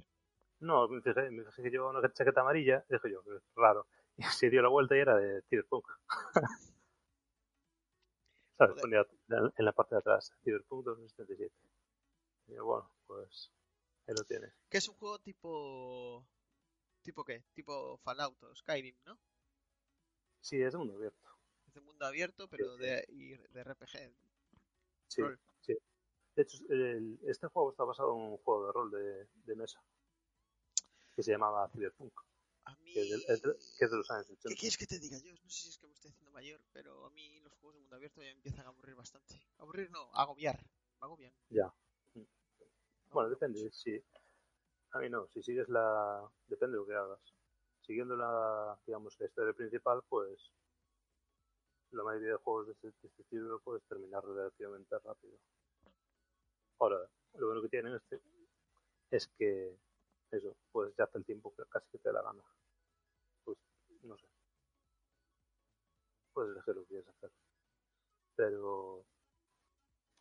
No, 0.60 0.88
me 0.88 1.02
fijé, 1.02 1.30
me 1.32 1.44
fijé 1.46 1.64
que 1.64 1.70
llevaba 1.72 1.98
una 2.00 2.14
chaqueta 2.14 2.42
amarilla, 2.42 2.86
dije 2.90 3.10
yo, 3.12 3.24
"Qué 3.24 3.32
raro. 3.56 3.88
Y 4.18 4.24
se 4.24 4.50
dio 4.50 4.62
la 4.64 4.70
vuelta 4.70 4.96
y 4.96 5.00
era 5.00 5.16
de 5.18 5.42
Cyberpunk. 5.44 5.88
¿Sabes? 8.58 8.76
Joder. 8.82 9.06
Ponía 9.28 9.52
en 9.58 9.66
la 9.66 9.72
parte 9.72 9.96
de 9.96 10.00
atrás, 10.00 10.32
Cyberpunk 10.44 10.86
2077. 10.86 11.54
Y 12.48 12.56
yo, 12.56 12.66
bueno, 12.66 12.90
pues 13.06 13.52
ahí 14.08 14.16
lo 14.18 14.24
tienes. 14.26 14.54
Que 14.70 14.78
es 14.80 14.88
un 14.88 14.96
juego 14.96 15.20
tipo... 15.20 16.26
¿Tipo 17.04 17.24
qué? 17.24 17.44
Tipo 17.54 17.98
Fallout 18.00 18.42
o 18.44 18.56
Skyrim, 18.56 18.96
¿no? 19.06 19.18
Sí, 20.42 20.62
es 20.62 20.74
de 20.74 20.78
mundo 20.80 20.96
abierto. 20.96 21.30
Es 21.68 21.74
de 21.74 21.82
mundo 21.82 22.06
abierto, 22.06 22.48
pero 22.50 22.76
de, 22.78 23.06
y 23.10 23.30
de 23.38 23.64
RPG. 23.64 24.14
Sí, 25.08 25.22
Rol. 25.22 25.40
sí. 25.62 25.78
De 26.36 26.42
hecho, 26.44 26.58
el- 26.70 27.20
este 27.24 27.48
juego 27.48 27.72
está 27.72 27.84
basado 27.84 28.14
en 28.16 28.22
un 28.32 28.38
juego 28.38 28.68
de 28.68 28.72
rol 28.74 28.92
de, 28.92 29.28
de 29.46 29.56
mesa 29.56 29.82
que 31.16 31.24
se 31.24 31.32
llamaba 31.32 31.68
Cyberpunk, 31.70 32.14
A 32.68 32.76
mí... 32.84 32.94
que 32.94 33.02
es, 33.02 33.10
del- 33.10 33.24
es 33.28 33.42
de, 33.42 33.56
que 33.78 33.86
es 33.86 33.92
de 33.92 33.98
los 33.98 34.12
años 34.12 34.28
¿Qué 34.28 34.34
80. 34.34 34.60
quieres 34.60 34.78
que 34.78 34.88
te 34.88 35.00
diga 35.00 35.18
yo? 35.20 35.32
No 35.32 35.50
sé 35.50 35.62
si 35.64 35.70
es 35.70 35.78
que 35.78 35.88
me 35.88 35.94
estoy 35.94 36.12
haciendo 36.12 36.32
mayor, 36.32 36.60
pero 36.74 37.06
a 37.06 37.10
mí 37.12 37.40
los 37.40 37.54
juegos 37.54 37.76
de 37.76 37.80
mundo 37.82 37.96
abierto 37.96 38.22
ya 38.22 38.28
me 38.28 38.32
empiezan 38.34 38.66
a 38.66 38.70
aburrir 38.70 38.96
bastante. 38.96 39.42
Aburrir 39.58 39.90
no, 39.92 40.10
agobiar. 40.14 40.60
Me 41.00 41.06
agobian. 41.06 41.34
Ya. 41.50 41.74
Me 42.14 42.26
Bueno, 43.12 43.30
depende. 43.30 43.64
mucho. 43.64 43.74
Si, 43.76 44.04
a 44.92 45.00
mí 45.00 45.10
no, 45.10 45.28
si 45.34 45.42
sigues 45.44 45.70
la. 45.70 46.30
Depende 46.48 46.74
de 46.78 46.82
lo 46.82 46.88
que 46.88 46.94
hagas. 46.96 47.20
Siguiendo 47.86 48.18
la, 48.18 48.78
digamos, 48.86 49.18
la 49.20 49.26
historia 49.28 49.54
principal, 49.54 50.02
pues. 50.10 50.52
La 51.92 52.04
mayoría 52.04 52.32
de 52.32 52.36
juegos 52.38 52.68
de 52.68 52.74
este, 52.74 52.88
de 52.88 53.08
este 53.08 53.22
estilo 53.22 53.48
lo 53.48 53.60
puedes 53.62 53.82
terminar 53.86 54.22
relativamente 54.26 55.00
rápido. 55.00 55.38
Ahora, 56.80 57.00
lo 57.36 57.46
bueno 57.48 57.62
que 57.62 57.70
tienen 57.70 57.96
este 57.96 58.20
es 59.12 59.28
que. 59.38 59.78
Eso, 60.30 60.58
puedes 60.74 60.94
ya 60.98 61.06
hacer 61.06 61.20
el 61.20 61.26
tiempo 61.26 61.54
casi 61.70 61.97
la 62.18 62.24
gana. 62.24 62.44
Pues, 63.44 63.58
no 64.04 64.18
sé. 64.18 64.28
Puedes 66.34 66.52
elegir 66.52 66.76
lo 66.76 66.82
que 66.82 66.88
quieres 66.88 67.08
hacer. 67.08 67.32
Pero. 68.36 69.06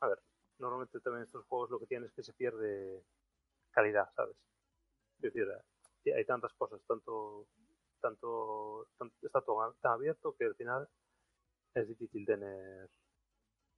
A 0.01 0.09
ver, 0.09 0.23
normalmente 0.59 1.01
también 1.01 1.25
estos 1.25 1.45
juegos 1.47 1.71
lo 1.71 1.79
que 1.79 1.87
tienen 1.87 2.09
es 2.09 2.15
que 2.15 2.23
se 2.23 2.33
pierde 2.35 3.03
calidad, 3.71 4.11
¿sabes? 4.15 4.37
Es 5.17 5.23
decir, 5.33 5.49
eh, 6.05 6.15
hay 6.15 6.25
tantas 6.25 6.53
cosas, 6.55 6.81
tanto, 6.87 7.47
tanto, 8.01 8.89
tan- 8.99 9.13
está 9.23 9.41
todo 9.41 9.73
tan 9.81 9.93
abierto 9.93 10.35
que 10.37 10.45
al 10.45 10.55
final 10.55 10.89
es 11.75 11.89
difícil 11.89 12.27
tener 12.27 12.91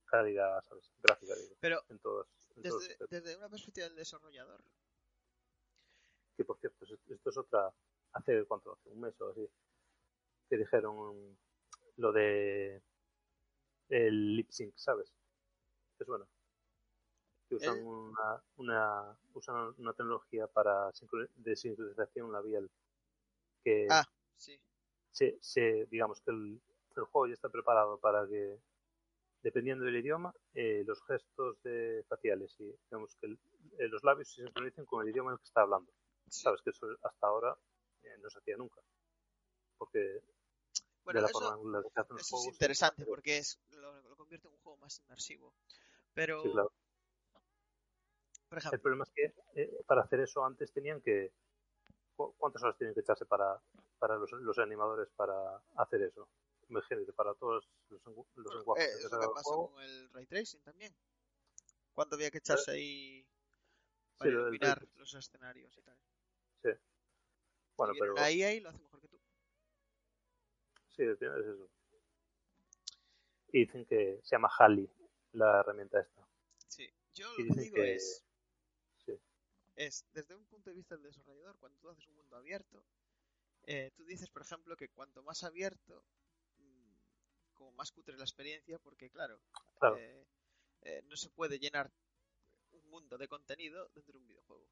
calidad, 0.06 0.60
¿sabes? 0.64 0.90
Gráfica, 1.02 1.34
digo, 1.36 1.54
Pero 1.60 1.82
en 1.88 1.98
todos, 2.00 2.26
en 2.56 2.62
desde, 2.62 2.96
desde 3.08 3.36
una 3.36 3.48
perspectiva 3.48 3.86
del 3.86 3.96
desarrollador, 3.96 4.60
Que 6.36 6.44
por 6.44 6.58
cierto, 6.58 6.84
es- 6.84 6.98
esto 7.10 7.30
es 7.30 7.36
otra, 7.36 7.72
hace 8.12 8.44
cuánto, 8.46 8.72
hace 8.72 8.88
un 8.90 9.00
mes 9.00 9.20
o 9.20 9.30
así, 9.30 9.48
que 10.48 10.56
dijeron 10.56 11.38
lo 11.96 12.12
de 12.12 12.82
el 13.88 14.36
lip 14.36 14.50
sync, 14.50 14.74
¿sabes? 14.76 15.12
Es 15.98 16.06
bueno. 16.06 16.28
Que 17.48 17.56
usan 17.56 17.78
El- 17.78 17.84
una, 17.84 18.42
una, 18.56 19.18
usan 19.32 19.74
una 19.78 19.92
tecnología 19.94 20.46
para 20.46 20.90
de 21.36 21.56
sincronización 21.56 22.30
labial 22.32 22.70
que 23.64 23.86
Ah. 23.90 24.04
sí. 24.36 24.60
se, 25.10 25.38
se- 25.40 25.86
digamos 25.90 26.20
que 26.20 26.30
el, 26.30 26.60
el 26.96 27.04
juego 27.04 27.26
ya 27.26 27.34
está 27.34 27.48
preparado 27.48 27.98
para 27.98 28.26
que 28.28 28.60
dependiendo 29.42 29.84
del 29.84 29.96
idioma 29.96 30.34
eh, 30.54 30.82
los 30.86 31.02
gestos 31.06 31.62
de 31.62 32.04
faciales 32.08 32.54
y 32.60 32.64
digamos 32.90 33.16
que 33.16 33.26
el- 33.28 33.38
eh, 33.78 33.88
los 33.88 34.04
labios 34.04 34.28
se 34.28 34.42
sincronicen 34.44 34.84
con 34.84 35.02
el 35.02 35.10
idioma 35.10 35.30
en 35.30 35.34
el 35.34 35.38
que 35.38 35.44
está 35.44 35.62
hablando 35.62 35.90
sabes 36.28 36.60
que 36.62 36.70
eso 36.70 36.86
hasta 37.02 37.26
ahora 37.26 37.56
eh, 38.02 38.18
no 38.18 38.30
se 38.30 38.38
hacía 38.38 38.56
nunca 38.56 38.80
porque 39.78 40.20
Bueno, 41.04 41.18
de 41.18 41.22
la 41.22 41.28
eso, 41.28 41.38
forma 41.40 41.62
en 41.62 41.72
la 41.72 41.82
que 41.82 41.90
se 41.90 42.00
hacen 42.00 42.16
los 42.16 42.26
eso 42.26 42.36
es 42.36 42.46
interesante 42.46 43.06
porque 43.06 43.38
es 43.38 43.58
lo, 43.70 44.02
lo 44.02 44.16
convierte 44.16 44.48
en 44.48 44.54
un 44.54 44.60
juego 44.60 44.76
más 44.78 44.98
inmersivo. 44.98 45.54
Pero, 46.14 46.42
sí, 46.42 46.50
claro. 46.50 46.72
por 48.50 48.74
el 48.74 48.80
problema 48.80 49.04
es 49.04 49.10
que 49.14 49.34
eh, 49.62 49.84
para 49.86 50.02
hacer 50.02 50.20
eso 50.20 50.44
antes 50.44 50.72
tenían 50.72 51.00
que 51.00 51.32
¿cu- 52.16 52.34
¿cuántas 52.38 52.62
horas 52.62 52.76
tienen 52.76 52.94
que 52.94 53.00
echarse 53.00 53.24
para, 53.24 53.60
para 53.98 54.16
los, 54.16 54.32
los 54.32 54.58
animadores 54.58 55.08
para 55.16 55.62
hacer 55.76 56.02
eso? 56.02 56.28
Imagínate, 56.68 57.12
para 57.12 57.34
todos 57.34 57.66
los, 57.88 58.00
los 58.36 58.54
lenguajes 58.54 58.84
eh, 58.84 59.08
que 59.08 59.16
lo 59.16 59.32
pasó 59.32 59.50
juego. 59.50 59.72
con 59.72 59.82
el 59.82 60.10
ray 60.10 60.26
tracing 60.26 60.60
también. 60.62 60.94
¿Cuánto 61.94 62.16
había 62.16 62.30
que 62.30 62.38
echarse 62.38 62.72
ahí 62.72 63.22
Sí, 63.22 64.18
para 64.18 64.30
iluminar 64.30 64.78
tracing. 64.78 64.98
los 64.98 65.14
escenarios 65.14 65.78
y 65.78 65.82
tal? 65.82 65.96
Sí. 66.62 66.70
Bueno, 67.78 67.94
pero 67.96 68.12
una 68.12 68.30
IA 68.30 68.52
y 68.54 68.60
lo 68.60 68.70
hace 68.70 68.80
mejor 68.80 69.00
que 69.00 69.06
tú. 69.08 69.18
sí, 70.96 71.04
es 71.04 71.22
eso. 71.22 71.68
Y 73.52 73.60
dicen 73.60 73.86
que 73.86 74.20
se 74.24 74.34
llama 74.34 74.50
Halley, 74.58 74.90
la 75.32 75.60
herramienta 75.60 76.00
esta. 76.00 76.26
Sí. 76.66 76.90
Yo 77.14 77.30
lo 77.38 77.54
que 77.54 77.60
digo 77.62 77.76
que- 77.76 77.94
es, 77.94 78.24
Sí, 79.06 79.12
es, 79.76 80.04
desde 80.12 80.34
un 80.34 80.44
punto 80.46 80.70
de 80.70 80.76
vista 80.76 80.96
del 80.96 81.04
desarrollador, 81.04 81.56
cuando 81.58 81.78
tú 81.78 81.88
haces 81.88 82.06
un 82.08 82.16
mundo 82.16 82.36
abierto, 82.36 82.82
eh, 83.64 83.92
tú 83.96 84.04
dices, 84.04 84.28
por 84.28 84.42
ejemplo, 84.42 84.76
que 84.76 84.88
cuanto 84.88 85.22
más 85.22 85.44
abierto, 85.44 86.02
mm, 86.58 87.54
como 87.54 87.70
más 87.72 87.92
cutre 87.92 88.16
la 88.16 88.24
experiencia, 88.24 88.78
porque 88.80 89.08
claro, 89.08 89.40
claro. 89.78 89.96
eh, 89.98 90.26
eh, 90.82 91.02
no 91.06 91.16
se 91.16 91.30
puede 91.30 91.58
llenar 91.60 91.90
un 92.72 92.90
mundo 92.90 93.16
de 93.18 93.28
contenido 93.28 93.88
dentro 93.94 94.14
de 94.14 94.18
un 94.18 94.26
videojuego. 94.26 94.66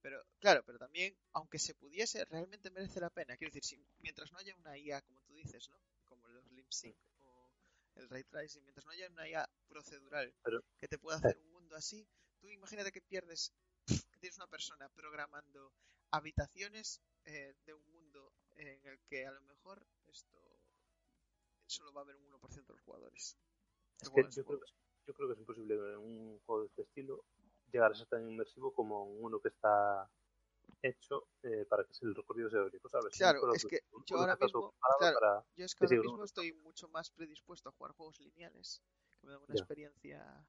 Pero, 0.00 0.24
claro, 0.38 0.62
pero 0.64 0.78
también, 0.78 1.16
aunque 1.32 1.58
se 1.58 1.74
pudiese, 1.74 2.24
realmente 2.26 2.70
merece 2.70 3.00
la 3.00 3.10
pena. 3.10 3.36
Quiero 3.36 3.52
decir, 3.52 3.64
si, 3.64 3.84
mientras 4.00 4.30
no 4.32 4.38
haya 4.38 4.54
una 4.56 4.76
IA, 4.78 5.02
como 5.02 5.20
tú 5.22 5.34
dices, 5.34 5.68
¿no? 5.68 5.80
Como 6.04 6.28
los 6.28 6.50
lip 6.52 6.70
sync 6.70 6.96
o 7.22 7.50
el 7.96 8.08
ray 8.08 8.24
tracing, 8.24 8.62
mientras 8.62 8.86
no 8.86 8.92
haya 8.92 9.08
una 9.08 9.28
IA 9.28 9.48
procedural 9.68 10.32
Pero- 10.42 10.62
que 10.78 10.88
te 10.88 10.98
pueda 10.98 11.18
hacer 11.18 11.36
un 11.38 11.50
mundo 11.52 11.76
así, 11.76 12.06
tú 12.40 12.48
imagínate 12.48 12.92
que 12.92 13.02
pierdes, 13.02 13.52
que 14.12 14.18
tienes 14.20 14.36
una 14.36 14.46
persona 14.46 14.88
programando 14.90 15.72
habitaciones 16.10 17.00
eh, 17.24 17.54
de 17.66 17.74
un 17.74 17.86
mundo 17.92 18.32
en 18.56 18.80
el 18.86 18.98
que 19.08 19.26
a 19.26 19.32
lo 19.32 19.40
mejor 19.42 19.84
esto 20.06 20.38
solo 21.66 21.92
va 21.92 22.00
a 22.00 22.04
haber 22.04 22.16
un 22.16 22.24
1% 22.30 22.72
de 22.72 22.72
los 22.74 22.82
jugadores. 22.82 23.36
Es 24.00 24.08
que 24.10 24.22
yo 24.30 24.44
creo 24.44 24.58
que, 24.60 24.64
es, 24.64 24.74
yo 25.06 25.14
creo 25.14 25.28
que 25.28 25.34
es 25.34 25.40
imposible 25.40 25.74
en 25.74 25.98
un 25.98 26.38
juego 26.46 26.62
de 26.62 26.68
este 26.68 26.82
estilo 26.82 27.24
llegar 27.72 27.92
a 27.92 27.94
ser 27.94 28.06
tan 28.08 28.28
inmersivo 28.28 28.72
como 28.74 29.04
uno 29.04 29.40
que 29.40 29.48
está 29.48 30.10
hecho 30.82 31.28
eh, 31.42 31.66
para 31.68 31.84
que 31.84 31.92
el 32.02 32.14
recorrido 32.14 32.50
sea 32.50 32.62
único, 32.62 32.88
¿sabes? 32.88 33.14
Claro, 33.16 33.54
es 33.54 33.64
que 33.66 33.80
yo 34.06 34.18
ahora 34.18 34.36
mismo, 34.36 34.74
claro, 34.98 35.14
para- 35.14 35.44
Yo 35.56 35.64
es 35.64 35.74
que 35.74 35.84
ahora 35.84 35.96
mismo 35.96 36.24
estoy 36.24 36.52
mucho 36.52 36.88
más 36.88 37.10
predispuesto 37.10 37.68
a 37.68 37.72
jugar 37.72 37.92
juegos 37.94 38.20
lineales, 38.20 38.82
que 39.20 39.26
me 39.26 39.32
dan 39.32 39.42
una 39.42 39.52
Ya. 39.52 39.54
experiencia 39.54 40.46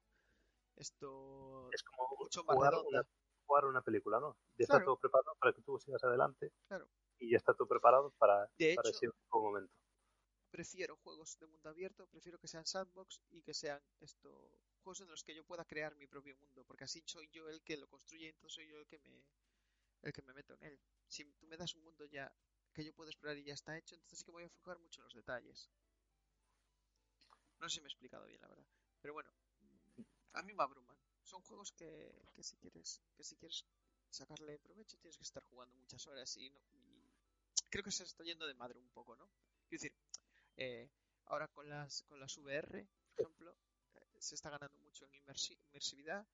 esto 0.76 1.70
Es 1.72 1.82
como 1.82 2.08
mucho 2.18 2.44
más 2.44 2.56
jugar 2.56 2.72
redonda. 2.74 2.88
una, 2.88 3.02
jugar 3.46 3.64
una 3.66 3.82
película, 3.82 4.20
¿no? 4.20 4.36
Ya 4.56 4.64
está 4.64 4.80
todo 4.80 4.96
preparado 4.98 5.34
para 5.40 5.52
que 5.52 5.62
tú 5.62 5.78
sigas 5.80 6.02
adelante 6.04 6.52
Claro. 6.68 6.90
y 7.18 7.30
ya 7.32 7.38
está 7.38 7.54
todo 7.54 7.68
preparado 7.68 8.12
para, 8.18 8.50
De 8.58 8.72
para 8.74 8.90
hecho, 8.90 8.90
ese 8.90 9.08
momento. 9.32 9.72
prefiero 10.50 10.96
juegos 10.96 11.36
de 11.38 11.46
mundo 11.46 11.68
abierto, 11.68 12.06
prefiero 12.06 12.38
que 12.38 12.48
sean 12.48 12.66
sandbox 12.66 13.20
y 13.30 13.42
que 13.42 13.54
sean 13.54 13.82
esto 14.00 14.60
juegos 14.80 15.00
en 15.00 15.08
los 15.08 15.22
que 15.24 15.34
yo 15.34 15.44
pueda 15.44 15.64
crear 15.64 15.94
mi 15.96 16.06
propio 16.06 16.36
mundo, 16.36 16.64
porque 16.64 16.84
así 16.84 17.02
soy 17.06 17.28
yo 17.30 17.48
el 17.48 17.62
que 17.62 17.76
lo 17.76 17.88
construye, 17.88 18.28
entonces 18.28 18.54
soy 18.54 18.68
yo 18.68 18.78
el 18.78 18.86
que 18.86 18.98
me 18.98 19.24
el 20.02 20.12
que 20.12 20.22
me 20.22 20.32
meto 20.32 20.54
en 20.54 20.62
él. 20.64 20.80
Si 21.08 21.24
tú 21.34 21.46
me 21.46 21.56
das 21.56 21.74
un 21.74 21.84
mundo 21.84 22.04
ya 22.06 22.32
que 22.72 22.84
yo 22.84 22.92
puedo 22.94 23.10
explorar 23.10 23.36
y 23.38 23.44
ya 23.44 23.54
está 23.54 23.76
hecho, 23.76 23.94
entonces 23.94 24.18
sí 24.18 24.24
que 24.24 24.30
voy 24.30 24.42
a 24.42 24.46
enfocar 24.46 24.78
mucho 24.78 25.00
en 25.00 25.04
los 25.04 25.14
detalles. 25.14 25.70
No 27.60 27.68
sé 27.68 27.74
si 27.74 27.80
me 27.80 27.86
he 27.86 27.92
explicado 27.92 28.26
bien, 28.26 28.40
la 28.40 28.48
verdad. 28.48 28.66
Pero 29.00 29.14
bueno, 29.14 29.30
a 30.32 30.42
mí 30.42 30.52
me 30.54 30.62
abruman. 30.62 30.96
Son 31.22 31.42
juegos 31.42 31.72
que, 31.72 32.12
que 32.34 32.42
si 32.42 32.56
quieres 32.56 33.00
que 33.16 33.22
si 33.24 33.36
quieres 33.36 33.64
sacarle 34.10 34.58
provecho 34.58 34.96
tienes 34.98 35.16
que 35.16 35.22
estar 35.24 35.42
jugando 35.44 35.76
muchas 35.76 36.06
horas 36.08 36.36
y, 36.36 36.50
no- 36.50 36.60
y 36.72 37.04
creo 37.70 37.84
que 37.84 37.92
se 37.92 38.04
está 38.04 38.24
yendo 38.24 38.46
de 38.46 38.54
madre 38.54 38.78
un 38.80 38.88
poco, 38.90 39.14
¿no? 39.16 39.30
Quiero 39.68 39.82
decir, 39.82 39.94
eh, 40.56 40.90
ahora 41.26 41.48
con 41.48 41.68
las 41.68 42.02
con 42.04 42.18
las 42.18 42.36
VR, 42.38 42.88
por 43.16 43.26
ejemplo, 43.26 43.56
se 44.20 44.34
está 44.34 44.50
ganando 44.50 44.78
mucho 44.78 45.04
en 45.06 45.12
inmersi- 45.12 45.58
inmersividad 45.68 46.26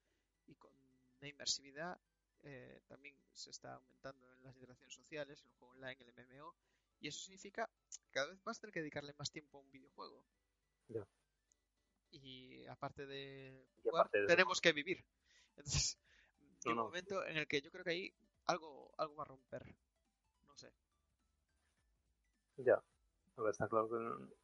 y 0.46 0.54
con 0.56 0.72
la 1.20 1.28
inmersividad 1.28 1.98
eh, 2.42 2.80
también 2.86 3.16
se 3.32 3.50
está 3.50 3.74
aumentando 3.74 4.30
en 4.32 4.42
las 4.42 4.54
interacciones 4.54 4.94
sociales, 4.94 5.40
en 5.42 5.48
el 5.48 5.54
juego 5.54 5.72
online, 5.72 5.96
el 6.00 6.12
MMO, 6.26 6.54
y 7.00 7.08
eso 7.08 7.18
significa 7.20 7.68
que 7.90 8.10
cada 8.10 8.26
vez 8.28 8.38
a 8.46 8.54
tener 8.54 8.72
que 8.72 8.80
dedicarle 8.80 9.14
más 9.18 9.30
tiempo 9.30 9.58
a 9.58 9.60
un 9.62 9.70
videojuego. 9.70 10.24
Ya. 10.88 11.06
Y 12.10 12.66
aparte 12.66 13.06
de 13.06 13.66
Y 13.78 13.82
jugar, 13.82 14.02
aparte 14.02 14.18
de 14.18 14.24
eso- 14.24 14.34
tenemos 14.34 14.60
que 14.60 14.72
vivir. 14.72 15.04
Entonces, 15.56 15.98
No, 16.64 16.70
un 16.72 16.76
no. 16.76 16.84
momento 16.84 17.24
en 17.24 17.36
el 17.36 17.46
que 17.48 17.60
yo 17.60 17.70
creo 17.70 17.84
que 17.84 17.90
ahí 17.90 18.14
algo, 18.46 18.92
algo 18.98 19.14
va 19.16 19.22
a 19.22 19.26
romper. 19.26 19.64
No 20.46 20.56
sé. 20.56 20.72
Ya. 22.58 22.82
A 23.36 23.42
ver, 23.42 23.50
está 23.50 23.68
claro 23.68 23.88
que, 23.88 24.34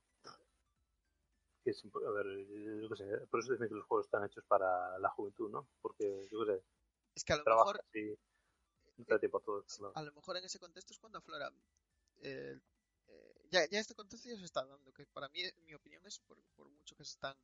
que 1.62 1.70
es 1.70 1.84
impo- 1.84 2.04
a 2.06 2.10
ver, 2.10 2.26
yo 2.82 2.88
qué 2.88 2.96
sé, 2.96 3.26
por 3.28 3.40
eso 3.40 3.52
dicen 3.52 3.68
que 3.68 3.74
los 3.74 3.84
juegos 3.86 4.06
están 4.06 4.24
hechos 4.24 4.44
para 4.44 4.98
la 4.98 5.08
juventud, 5.10 5.50
¿no? 5.50 5.68
Porque, 5.80 6.28
yo 6.30 6.44
qué 6.44 6.52
sé, 6.56 6.64
Es 7.14 7.24
que 7.24 7.32
a 7.32 7.36
lo 7.36 7.44
mejor 7.44 7.76
no 8.96 9.04
te 9.04 9.12
da 9.14 9.18
tiempo 9.18 9.38
a 9.38 9.40
todo. 9.42 9.64
claro. 9.64 9.92
a 9.94 10.02
lo 10.02 10.12
mejor 10.12 10.36
en 10.36 10.44
ese 10.44 10.58
contexto 10.58 10.92
es 10.92 10.98
cuando 10.98 11.18
aflora. 11.18 11.52
eh, 12.20 12.58
eh, 13.08 13.34
ya, 13.50 13.66
ya 13.68 13.80
este 13.80 13.94
contexto 13.94 14.28
ya 14.28 14.36
se 14.36 14.44
está 14.44 14.64
dando, 14.64 14.92
que 14.92 15.06
para 15.06 15.28
mí, 15.28 15.42
mi 15.66 15.74
opinión, 15.74 16.04
es 16.06 16.18
por, 16.20 16.38
por 16.56 16.68
mucho 16.68 16.94
que 16.96 17.04
se 17.04 17.12
están 17.12 17.36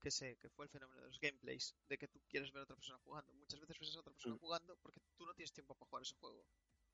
que 0.00 0.10
se 0.10 0.36
que 0.36 0.48
fue 0.50 0.66
el 0.66 0.70
fenómeno 0.70 1.00
de 1.00 1.06
los 1.08 1.18
gameplays, 1.18 1.74
de 1.88 1.96
que 1.98 2.06
tú 2.06 2.20
quieres 2.28 2.52
ver 2.52 2.60
a 2.60 2.64
otra 2.64 2.76
persona 2.76 2.98
jugando. 2.98 3.32
Muchas 3.34 3.58
veces 3.60 3.78
ves 3.78 3.96
a 3.96 4.00
otra 4.00 4.12
persona 4.12 4.34
Mm. 4.34 4.38
jugando 4.38 4.76
porque 4.76 5.00
tú 5.16 5.24
no 5.26 5.34
tienes 5.34 5.52
tiempo 5.52 5.74
para 5.74 5.88
jugar 5.88 6.02
ese 6.02 6.14
juego. 6.16 6.44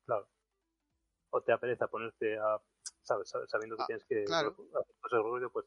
Claro. 0.07 0.29
o 1.35 1.41
te 1.43 1.51
apetece 1.53 1.89
ponerte 1.89 2.39
a, 2.39 2.61
¿sabes? 3.03 3.29
Sabiendo 3.49 3.77
que 3.77 3.83
Ah, 3.83 3.87
tienes 3.87 4.05
que 4.05 4.25
claro. 4.25 4.55
hacer 5.03 5.19
ruido, 5.21 5.51
pues 5.51 5.65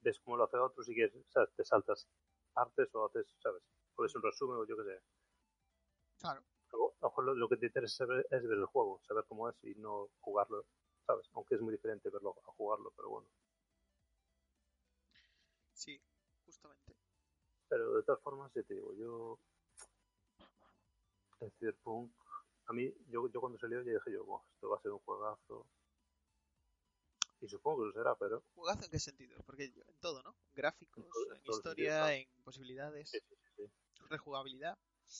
ves 0.00 0.20
cómo 0.20 0.36
lo 0.36 0.44
hace 0.44 0.56
otro, 0.56 0.82
si 0.82 0.94
quieres, 0.94 1.14
¿sabes? 1.28 1.50
Te 1.54 1.64
saltas 1.64 2.08
artes 2.54 2.94
o 2.94 3.04
haces, 3.06 3.26
¿sabes? 3.42 3.62
Pones 3.94 4.14
un 4.14 4.22
resumen 4.22 4.58
o 4.58 4.66
yo 4.66 4.76
qué 4.76 4.84
sé. 4.84 5.02
Claro. 6.20 6.42
A 6.72 6.76
lo 6.76 6.94
mejor 7.02 7.24
lo, 7.24 7.34
lo 7.34 7.48
que 7.48 7.56
te 7.56 7.66
interesa 7.66 8.06
saber 8.06 8.26
es 8.30 8.42
ver 8.46 8.58
el 8.58 8.66
juego, 8.66 9.00
saber 9.02 9.24
cómo 9.28 9.48
es 9.48 9.56
y 9.64 9.74
no 9.76 10.10
jugarlo, 10.20 10.66
¿sabes? 11.06 11.28
Aunque 11.32 11.54
es 11.54 11.60
muy 11.60 11.72
diferente 11.72 12.10
verlo 12.10 12.36
a 12.44 12.52
jugarlo, 12.52 12.92
pero 12.96 13.08
bueno. 13.08 13.28
Sí, 15.72 16.00
justamente. 16.44 16.96
Pero 17.68 17.94
de 17.94 18.02
todas 18.02 18.20
formas, 18.20 18.52
ya 18.52 18.62
te 18.62 18.74
digo, 18.74 18.92
yo. 18.94 19.38
El 21.40 21.52
Cyberpunk. 21.52 22.12
A 22.66 22.72
mí, 22.72 22.92
yo, 23.08 23.28
yo 23.28 23.40
cuando 23.40 23.58
salió 23.58 23.80
ya 23.82 23.92
dije 23.92 24.12
yo, 24.12 24.24
"Buah, 24.24 24.42
esto 24.52 24.68
va 24.68 24.76
a 24.76 24.80
ser 24.80 24.90
un 24.90 24.98
juegazo. 24.98 25.66
Y 27.40 27.48
supongo 27.48 27.82
que 27.82 27.86
lo 27.86 27.92
será, 27.92 28.14
pero. 28.16 28.42
¿Jugazo 28.54 28.84
en 28.84 28.90
qué 28.90 28.98
sentido? 28.98 29.36
Porque 29.46 29.70
yo- 29.70 29.82
en 29.86 29.96
todo, 29.98 30.22
¿no? 30.22 30.36
Gráficos, 30.54 31.04
En 31.04 31.10
todo- 31.10 31.34
en 31.34 31.42
todo 31.42 31.56
historia, 31.56 32.14
en 32.16 32.28
posibilidades, 32.42 33.10
Sí, 33.10 33.18
sí, 33.28 33.36
sí, 33.56 33.70
rejugabilidad. 34.08 34.76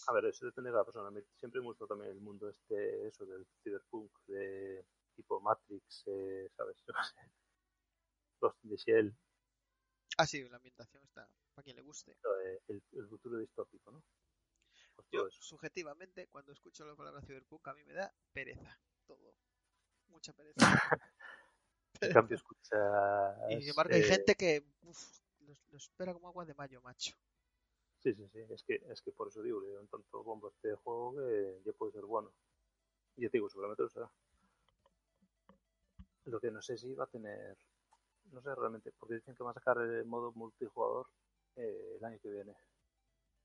A 0.08 0.12
ver, 0.12 0.26
eso 0.26 0.44
depende 0.44 0.70
de 0.70 0.74
cada 0.74 0.84
persona. 0.84 1.10
Siempre 1.36 1.60
me 1.60 1.66
gustó 1.68 1.86
también 1.86 2.10
el 2.10 2.20
mundo 2.20 2.48
este, 2.50 3.06
eso 3.06 3.24
del 3.24 3.46
Cyberpunk, 3.62 4.12
de 4.26 4.84
tipo 5.16 5.40
Matrix, 5.40 6.02
eh, 6.06 6.50
¿sabes? 6.56 6.76
Yo 8.42 8.50
sé. 8.50 8.58
In 8.64 8.70
the 8.70 8.76
Shell, 8.76 9.16
Ah, 10.18 10.26
sí, 10.26 10.42
la 10.48 10.56
ambientación 10.56 11.02
está 11.04 11.28
para 11.54 11.62
quien 11.64 11.76
le 11.76 11.82
guste. 11.82 12.16
el, 12.68 12.82
el 12.92 13.08
futuro 13.08 13.38
distópico, 13.38 13.90
¿no? 13.92 14.02
Pues 14.96 15.08
Yo, 15.12 15.26
eso. 15.28 15.40
subjetivamente, 15.42 16.26
cuando 16.26 16.52
escucho 16.52 16.84
la 16.84 16.96
palabra 16.96 17.20
cyberpunk, 17.22 17.68
a 17.68 17.74
mí 17.74 17.84
me 17.84 17.92
da 17.94 18.12
pereza. 18.32 18.78
Todo. 19.06 19.34
Mucha 20.08 20.32
pereza. 20.32 20.56
En 22.00 22.12
cambio, 22.12 22.36
escuchas. 22.36 23.36
y 23.50 23.60
sin 23.60 23.70
embargo, 23.70 23.94
hay 23.94 24.00
eh, 24.00 24.04
gente 24.04 24.34
que 24.34 24.64
uf, 24.82 25.20
lo, 25.40 25.54
lo 25.70 25.76
espera 25.76 26.12
como 26.12 26.28
agua 26.28 26.44
de 26.44 26.54
mayo, 26.54 26.80
macho. 26.82 27.14
Sí, 28.00 28.14
sí, 28.14 28.28
sí, 28.32 28.38
es 28.48 28.62
que, 28.62 28.80
es 28.88 29.02
que 29.02 29.10
por 29.10 29.28
eso 29.28 29.42
digo, 29.42 29.60
le 29.60 29.72
dan 29.72 29.88
tanto 29.88 30.22
bombo 30.22 30.46
a 30.46 30.50
este 30.50 30.74
juego 30.76 31.16
que 31.16 31.60
ya 31.64 31.72
puede 31.72 31.92
ser 31.92 32.04
bueno. 32.04 32.32
Y 33.16 33.22
ya 33.22 33.28
te 33.28 33.38
digo, 33.38 33.48
seguramente 33.48 33.82
lo 33.82 33.88
será. 33.88 34.10
Lo 36.26 36.40
que 36.40 36.50
no 36.50 36.62
sé 36.62 36.78
si 36.78 36.94
va 36.94 37.04
a 37.04 37.08
tener, 37.08 37.56
no 38.30 38.40
sé 38.40 38.54
realmente, 38.54 38.92
porque 38.98 39.16
dicen 39.16 39.34
que 39.34 39.42
va 39.42 39.50
a 39.50 39.54
sacar 39.54 39.78
el 39.78 40.04
modo 40.04 40.30
multijugador 40.32 41.08
eh, 41.56 41.96
el 41.96 42.04
año 42.04 42.18
que 42.20 42.30
viene. 42.30 42.54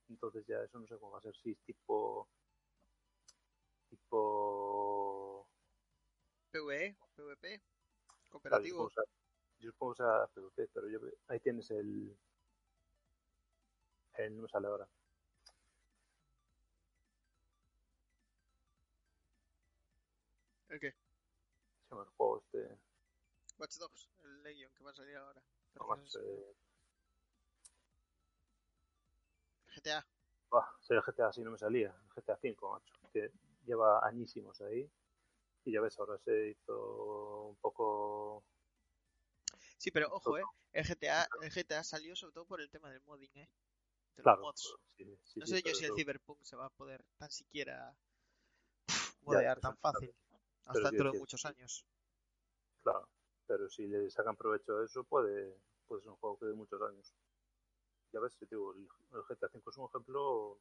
Entonces 0.10 0.46
ya 0.46 0.62
eso 0.62 0.78
no 0.78 0.86
sé 0.86 0.98
cómo 0.98 1.14
va 1.14 1.20
a 1.20 1.22
ser, 1.22 1.36
si 1.36 1.52
es 1.52 1.60
tipo, 1.66 2.28
tipo, 3.90 5.48
PvE, 6.52 6.96
PvP, 7.16 7.62
claro, 8.42 8.64
yo 8.64 9.72
supongo 9.72 9.94
que 9.94 9.98
sea 9.98 10.28
PvP, 10.34 10.68
pero 10.74 10.90
yo, 10.90 11.00
ahí 11.28 11.40
tienes 11.40 11.70
el, 11.72 12.16
el, 14.16 14.36
no 14.36 14.44
me 14.44 14.48
sale 14.50 14.68
ahora, 14.68 14.88
¿El 20.70 20.80
qué? 20.80 20.92
se 20.92 21.90
llama 21.92 22.04
el 22.04 22.10
juego 22.18 22.40
este, 22.40 22.78
Watch 23.60 23.78
Dogs, 23.78 24.10
el 24.24 24.44
Legion 24.44 24.72
que 24.74 24.84
va 24.84 24.92
a 24.92 24.94
salir 24.94 25.16
ahora. 25.18 25.42
no 25.76 25.88
más, 25.88 26.00
es- 26.00 26.16
eh, 26.16 26.56
GTA. 29.76 30.06
Buah, 30.50 30.66
si 30.82 30.94
el 30.94 31.02
GTA 31.02 31.28
así 31.28 31.42
no 31.44 31.52
me 31.52 31.58
salía, 31.58 31.90
el 31.90 32.10
GTA 32.14 32.38
5, 32.38 32.72
macho, 32.72 32.94
que 33.12 33.32
lleva 33.66 34.06
añísimos 34.06 34.62
ahí. 34.62 34.90
Y 35.66 35.72
ya 35.72 35.82
ves, 35.82 35.98
ahora 35.98 36.18
se 36.20 36.50
hizo 36.50 37.48
un 37.48 37.56
poco. 37.58 38.44
Sí, 39.78 39.92
pero 39.92 40.10
ojo, 40.12 40.38
eh. 40.38 40.44
El 40.74 40.86
GTA, 40.86 41.28
el 41.42 41.52
GTA 41.52 41.84
salió 41.84 42.16
sobre 42.16 42.34
todo 42.34 42.46
por 42.46 42.62
el 42.62 42.70
tema 42.70 42.90
del 42.90 43.02
modding, 43.02 43.32
eh. 43.36 43.50
De 44.16 44.24
los 44.24 44.24
Claro, 44.24 44.42
mods. 44.42 44.76
sí, 44.98 45.20
sí, 45.24 45.40
No 45.40 45.46
sé 45.48 45.62
yo 45.62 45.74
si 45.74 45.86
el 45.86 45.94
Cyberpunk 45.96 46.44
se 46.44 46.56
va 46.56 46.66
a 46.66 46.70
poder 46.70 47.04
tan 47.18 47.32
siquiera 47.32 47.96
modear 49.22 49.60
tan 49.60 49.78
fácil. 49.78 50.14
Hasta 50.66 50.90
dentro 50.90 51.12
de 51.12 51.20
muchos 51.20 51.46
años. 51.46 51.86
Claro, 52.84 53.10
pero 53.48 53.70
si 53.70 53.88
le 53.88 54.10
sacan 54.10 54.36
provecho 54.36 54.78
a 54.78 54.86
eso, 54.86 55.04
puede, 55.04 55.58
puede 55.88 56.02
ser 56.02 56.12
un 56.12 56.18
juego 56.18 56.38
que 56.38 56.46
de 56.46 56.54
muchos 56.54 56.82
años. 56.82 57.14
Ya 58.12 58.20
ves, 58.20 58.38
te 58.38 58.46
digo, 58.46 58.74
el, 58.74 58.88
GTA 59.28 59.50
5 59.50 59.70
es 59.70 59.78
un 59.78 59.86
ejemplo 59.86 60.60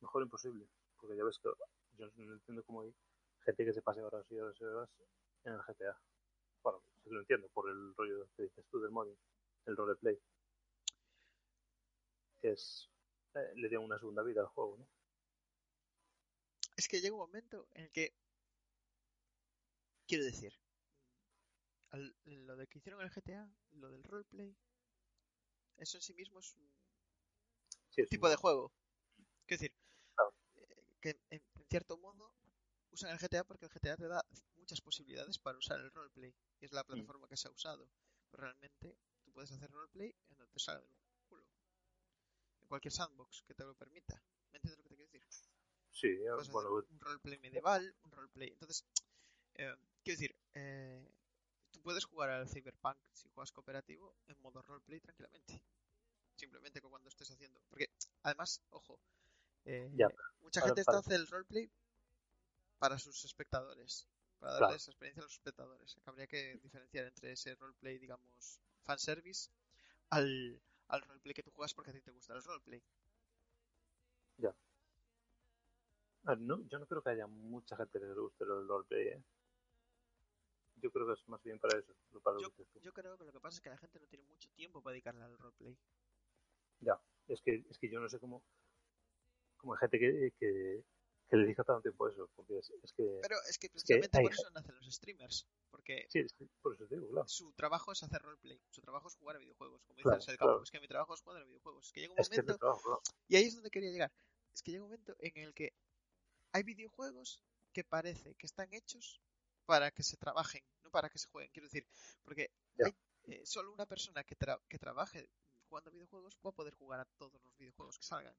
mejor 0.00 0.22
imposible. 0.22 0.66
Porque 0.98 1.16
ya 1.16 1.24
ves 1.24 1.38
que 1.38 1.50
yo 1.98 2.10
no 2.16 2.34
entiendo 2.34 2.62
cómo 2.64 2.82
hay 2.82 2.94
gente 3.46 3.64
que 3.64 3.72
se 3.72 3.80
pase 3.82 4.02
horas 4.02 4.26
y 4.30 4.36
horas 4.38 4.60
y 4.60 4.64
horas 4.64 4.90
en 5.44 5.52
el 5.54 5.60
GTA. 5.60 5.96
Bueno, 6.62 6.82
que 7.04 7.10
lo 7.10 7.20
entiendo 7.20 7.48
por 7.48 7.70
el 7.70 7.94
rollo 7.94 8.28
que 8.36 8.42
dices 8.42 8.64
tú 8.70 8.80
del 8.80 8.90
modding, 8.90 9.16
el 9.66 9.76
roleplay. 9.76 10.20
Es. 12.42 12.90
eh, 13.34 13.52
le 13.54 13.68
dio 13.68 13.80
una 13.80 13.98
segunda 13.98 14.22
vida 14.22 14.40
al 14.40 14.48
juego, 14.48 14.76
¿no? 14.78 14.86
Es 16.76 16.88
que 16.88 17.00
llega 17.00 17.14
un 17.14 17.20
momento 17.20 17.68
en 17.74 17.84
el 17.84 17.90
que. 17.90 18.12
Quiero 20.06 20.24
decir. 20.24 20.52
al- 21.90 22.14
lo 22.24 22.56
de 22.56 22.66
que 22.66 22.78
hicieron 22.78 23.00
en 23.00 23.06
el 23.06 23.12
GTA, 23.12 23.48
lo 23.72 23.90
del 23.90 24.02
roleplay. 24.04 24.54
Eso 25.78 25.98
en 25.98 26.02
sí 26.02 26.14
mismo 26.14 26.40
es 26.40 26.54
un 26.56 26.68
Sí, 27.90 28.02
es 28.02 28.08
tipo 28.10 28.26
un- 28.26 28.30
de 28.32 28.36
juego. 28.36 28.72
Quiero 29.46 29.60
decir, 29.62 29.74
Claro. 30.14 30.34
eh, 30.56 30.84
que 31.00 31.10
en, 31.10 31.20
en 31.30 31.42
cierto 31.68 31.96
modo 31.96 32.35
usan 32.96 33.10
el 33.10 33.18
GTA 33.18 33.44
porque 33.44 33.66
el 33.66 33.70
GTA 33.70 33.96
te 33.96 34.08
da 34.08 34.24
muchas 34.56 34.80
posibilidades 34.80 35.38
para 35.38 35.58
usar 35.58 35.78
el 35.80 35.90
roleplay. 35.92 36.34
Y 36.60 36.64
es 36.64 36.72
la 36.72 36.82
Mm. 36.82 36.86
plataforma 36.86 37.28
que 37.28 37.36
se 37.36 37.48
ha 37.48 37.50
usado. 37.50 37.88
Pero 38.30 38.42
realmente 38.42 38.96
tú 39.22 39.32
puedes 39.32 39.52
hacer 39.52 39.70
roleplay 39.70 40.08
en 40.30 40.36
donde 40.38 40.46
te 40.52 40.58
salga 40.58 40.80
del 40.80 41.22
culo. 41.28 41.44
En 42.62 42.68
cualquier 42.68 42.92
sandbox 42.92 43.42
que 43.46 43.54
te 43.54 43.64
lo 43.64 43.74
permita. 43.74 44.20
¿Me 44.50 44.56
entiendes 44.56 44.78
lo 44.78 44.82
que 44.84 44.88
te 44.88 44.96
quiero 44.96 45.26
decir? 45.26 45.26
Sí, 45.90 46.06
eh, 46.08 46.30
Puedes 46.30 46.48
bueno, 46.48 46.68
hacer 46.78 46.90
un 46.90 47.00
roleplay 47.00 47.38
medieval, 47.38 47.94
un 48.04 48.10
roleplay. 48.12 48.48
Entonces, 48.48 48.84
eh, 49.54 49.76
quiero 50.02 50.18
decir, 50.18 50.34
eh, 50.54 51.06
tú 51.70 51.82
puedes 51.82 52.04
jugar 52.06 52.30
al 52.30 52.48
Cyberpunk 52.48 52.96
si 53.12 53.28
juegas 53.28 53.52
cooperativo 53.52 54.16
en 54.26 54.40
modo 54.40 54.62
roleplay 54.62 55.00
tranquilamente. 55.00 55.62
Simplemente 56.36 56.80
cuando 56.80 57.08
estés 57.10 57.30
haciendo. 57.30 57.60
Porque, 57.68 57.90
además, 58.22 58.62
ojo, 58.70 58.98
eh, 59.64 59.90
Ya, 59.94 60.08
mucha 60.40 60.60
para- 60.60 60.70
gente 60.70 60.80
está 60.80 60.98
hace 60.98 61.14
el 61.14 61.26
roleplay 61.28 61.70
para 62.78 62.98
sus 62.98 63.24
espectadores. 63.24 64.08
Para 64.38 64.52
Claro. 64.52 64.66
darles 64.66 64.88
experiencia 64.88 65.22
a 65.22 65.24
los 65.24 65.32
espectadores. 65.32 65.96
Habría 66.04 66.26
que 66.26 66.58
diferenciar 66.62 67.06
entre 67.06 67.32
ese 67.32 67.54
roleplay, 67.54 67.98
digamos, 67.98 68.60
fanservice, 68.82 69.50
al, 70.10 70.60
al 70.88 71.02
roleplay 71.02 71.34
que 71.34 71.42
tú 71.42 71.50
juegas 71.52 71.74
porque 71.74 71.90
a 71.90 71.94
ti 71.94 72.00
te 72.00 72.10
gusta 72.10 72.34
el 72.34 72.42
roleplay. 72.42 72.82
a 76.26 76.30
ver, 76.30 76.40
no, 76.40 76.60
yo 76.68 76.78
no 76.78 76.86
creo 76.86 77.02
que 77.02 77.10
haya 77.10 77.26
mucha 77.26 77.76
gente 77.76 78.00
que 78.00 78.04
le 78.04 78.14
guste 78.14 78.44
el 78.44 78.66
roleplay, 78.66 79.08
¿eh? 79.08 79.22
Yo 80.82 80.90
creo 80.90 81.06
que 81.06 81.12
es 81.14 81.28
más 81.28 81.42
bien 81.42 81.58
para 81.58 81.78
eso, 81.78 81.94
lo 82.12 82.20
para 82.20 82.38
Yo, 82.40 82.48
yo 82.82 82.92
creo 82.92 83.16
que 83.16 83.24
lo 83.24 83.32
que 83.32 83.40
pasa 83.40 83.56
es 83.56 83.60
que 83.62 83.70
la 83.70 83.78
gente 83.78 83.98
no 84.00 84.06
tiene 84.06 84.24
mucho 84.24 84.50
tiempo 84.50 84.82
para 84.82 84.92
dedicarle 84.92 85.22
al 85.24 85.38
roleplay. 85.38 85.76
Ya, 86.80 87.00
es 87.28 87.40
que, 87.40 87.64
es 87.70 87.78
que 87.78 87.88
yo 87.88 88.00
no 88.00 88.08
sé 88.08 88.18
cómo, 88.18 88.42
cómo 89.56 89.74
hay 89.74 89.78
gente 89.78 89.98
que, 89.98 90.32
que, 90.38 90.84
que 91.28 91.36
le 91.36 91.42
dedica 91.44 91.64
tanto 91.64 91.82
tiempo 91.82 92.06
a 92.06 92.10
eso, 92.10 92.28
porque 92.34 92.58
es, 92.58 92.70
es 92.82 92.92
que... 92.92 93.18
Pero 93.22 93.36
es 93.48 93.58
que 93.58 93.68
que 93.68 93.72
precisamente 93.72 94.18
hay 94.18 94.24
por 94.24 94.32
eso 94.32 94.50
nacen 94.50 94.74
los 94.76 94.94
streamers. 94.94 95.46
Porque 95.70 96.06
Sí, 96.08 96.24
por 96.62 96.74
eso 96.74 96.86
digo, 96.86 97.08
claro. 97.08 97.28
su 97.28 97.52
trabajo 97.52 97.92
es 97.92 98.02
hacer 98.02 98.22
roleplay. 98.22 98.60
Su 98.70 98.80
trabajo 98.80 99.08
es 99.08 99.16
jugar 99.16 99.36
a 99.36 99.38
videojuegos. 99.40 99.82
Como 99.84 100.00
Claro, 100.00 100.18
dice 100.18 100.30
el 100.30 100.38
campo, 100.38 100.52
claro. 100.52 100.62
es 100.62 100.70
que 100.70 100.80
mi 100.80 100.88
trabajo 100.88 101.14
es 101.14 101.20
jugar 101.22 101.42
a 101.42 101.44
videojuegos. 101.44 101.86
Es 101.86 101.92
que 101.92 102.00
llega 102.00 102.12
un 102.12 102.16
que 102.16 102.22
momento, 102.22 102.56
trabajo, 102.58 103.02
y 103.28 103.36
ahí 103.36 103.44
es 103.44 103.54
donde 103.54 103.70
quería 103.70 103.90
llegar. 103.90 104.12
Es 104.54 104.62
que 104.62 104.70
llega 104.70 104.84
un 104.84 104.90
momento 104.90 105.14
en 105.18 105.36
el 105.44 105.52
que 105.54 105.74
hay 106.52 106.62
videojuegos 106.62 107.42
que 107.72 107.84
parece 107.84 108.34
que 108.36 108.46
están 108.46 108.72
hechos 108.72 109.20
para 109.66 109.90
que 109.90 110.02
se 110.02 110.16
trabajen, 110.16 110.62
no 110.84 110.90
para 110.90 111.10
que 111.10 111.18
se 111.18 111.28
jueguen. 111.28 111.50
Quiero 111.52 111.66
decir, 111.66 111.86
porque 112.24 112.50
hay, 112.82 112.94
eh, 113.24 113.44
solo 113.44 113.72
una 113.72 113.84
persona 113.84 114.22
que, 114.24 114.36
tra- 114.38 114.62
que 114.68 114.78
trabaje 114.78 115.28
jugando 115.68 115.90
a 115.90 115.92
videojuegos 115.92 116.38
va 116.46 116.50
a 116.50 116.54
poder 116.54 116.72
jugar 116.74 117.00
a 117.00 117.04
todos 117.18 117.42
los 117.42 117.56
videojuegos 117.58 117.98
que 117.98 118.04
salgan. 118.04 118.34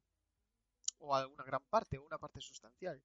O 0.99 1.15
a 1.15 1.27
una 1.27 1.43
gran 1.43 1.63
parte, 1.69 1.97
o 1.97 2.05
una 2.05 2.17
parte 2.17 2.41
sustancial. 2.41 3.01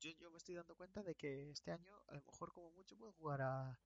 Yo, 0.00 0.10
yo 0.12 0.30
me 0.30 0.38
estoy 0.38 0.54
dando 0.54 0.74
cuenta 0.74 1.02
de 1.02 1.14
que 1.14 1.50
este 1.50 1.70
año, 1.70 1.94
a 2.08 2.14
lo 2.14 2.22
mejor 2.22 2.52
como 2.52 2.70
mucho, 2.72 2.96
puedo 2.96 3.12
jugar 3.12 3.42
a 3.42 3.78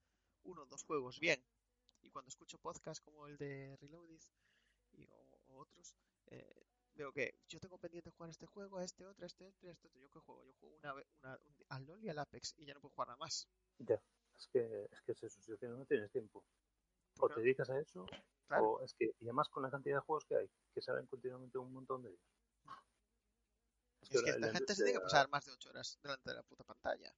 uno 0.44 0.62
o 0.62 0.66
dos 0.66 0.84
juegos 0.84 1.18
bien. 1.20 1.42
Y 2.00 2.10
cuando 2.10 2.28
escucho 2.28 2.58
podcasts 2.58 3.00
como 3.00 3.26
el 3.26 3.36
de 3.36 3.76
Reloaded 3.80 4.20
y, 4.92 5.06
o, 5.08 5.40
o 5.48 5.58
otros, 5.58 5.94
eh, 6.26 6.66
veo 6.94 7.12
que 7.12 7.34
yo 7.48 7.58
tengo 7.60 7.78
pendiente 7.78 8.10
jugar 8.10 8.28
a 8.28 8.30
este 8.32 8.46
juego, 8.46 8.78
a 8.78 8.84
este 8.84 9.04
otro, 9.04 9.24
a 9.24 9.26
este 9.26 9.44
otro, 9.44 9.68
a 9.68 9.72
este 9.72 9.88
otro. 9.88 10.00
¿Yo 10.00 10.08
qué 10.10 10.18
juego? 10.20 10.44
Yo 10.44 10.52
juego 10.54 10.76
una, 10.76 10.94
una, 10.94 11.36
un- 11.44 11.64
al 11.68 11.84
LoL 11.84 12.04
y 12.04 12.08
al 12.08 12.18
Apex 12.18 12.54
y 12.56 12.64
ya 12.64 12.74
no 12.74 12.80
puedo 12.80 12.94
jugar 12.94 13.08
nada 13.08 13.18
más. 13.18 13.48
Ya, 13.78 14.00
es 14.36 14.46
que, 14.52 14.88
es 14.90 15.02
que 15.02 15.12
es 15.12 15.22
eso, 15.24 15.40
si 15.42 15.66
no 15.66 15.84
tienes 15.86 16.10
tiempo. 16.10 16.44
O 17.20 17.28
te 17.28 17.40
dedicas 17.40 17.68
a 17.70 17.78
eso, 17.80 18.06
Claro. 18.46 18.64
o 18.70 18.80
es 18.82 18.94
que, 18.94 19.06
y 19.18 19.24
además 19.24 19.48
con 19.48 19.62
la 19.62 19.70
cantidad 19.70 19.96
de 19.96 20.00
juegos 20.00 20.24
que 20.24 20.36
hay, 20.36 20.48
que 20.72 20.80
salen 20.80 21.06
continuamente 21.06 21.58
un 21.58 21.72
montón 21.72 22.02
de 22.02 22.10
ellos. 22.10 22.37
Es 24.10 24.22
que 24.22 24.30
la- 24.30 24.36
esta 24.36 24.52
gente 24.52 24.74
se 24.74 24.84
tiene 24.84 24.98
que 24.98 25.04
pasar 25.04 25.28
más 25.28 25.44
de 25.44 25.52
8 25.52 25.68
horas 25.70 25.98
delante 26.02 26.30
de 26.30 26.36
la 26.36 26.42
puta 26.42 26.64
pantalla. 26.64 27.12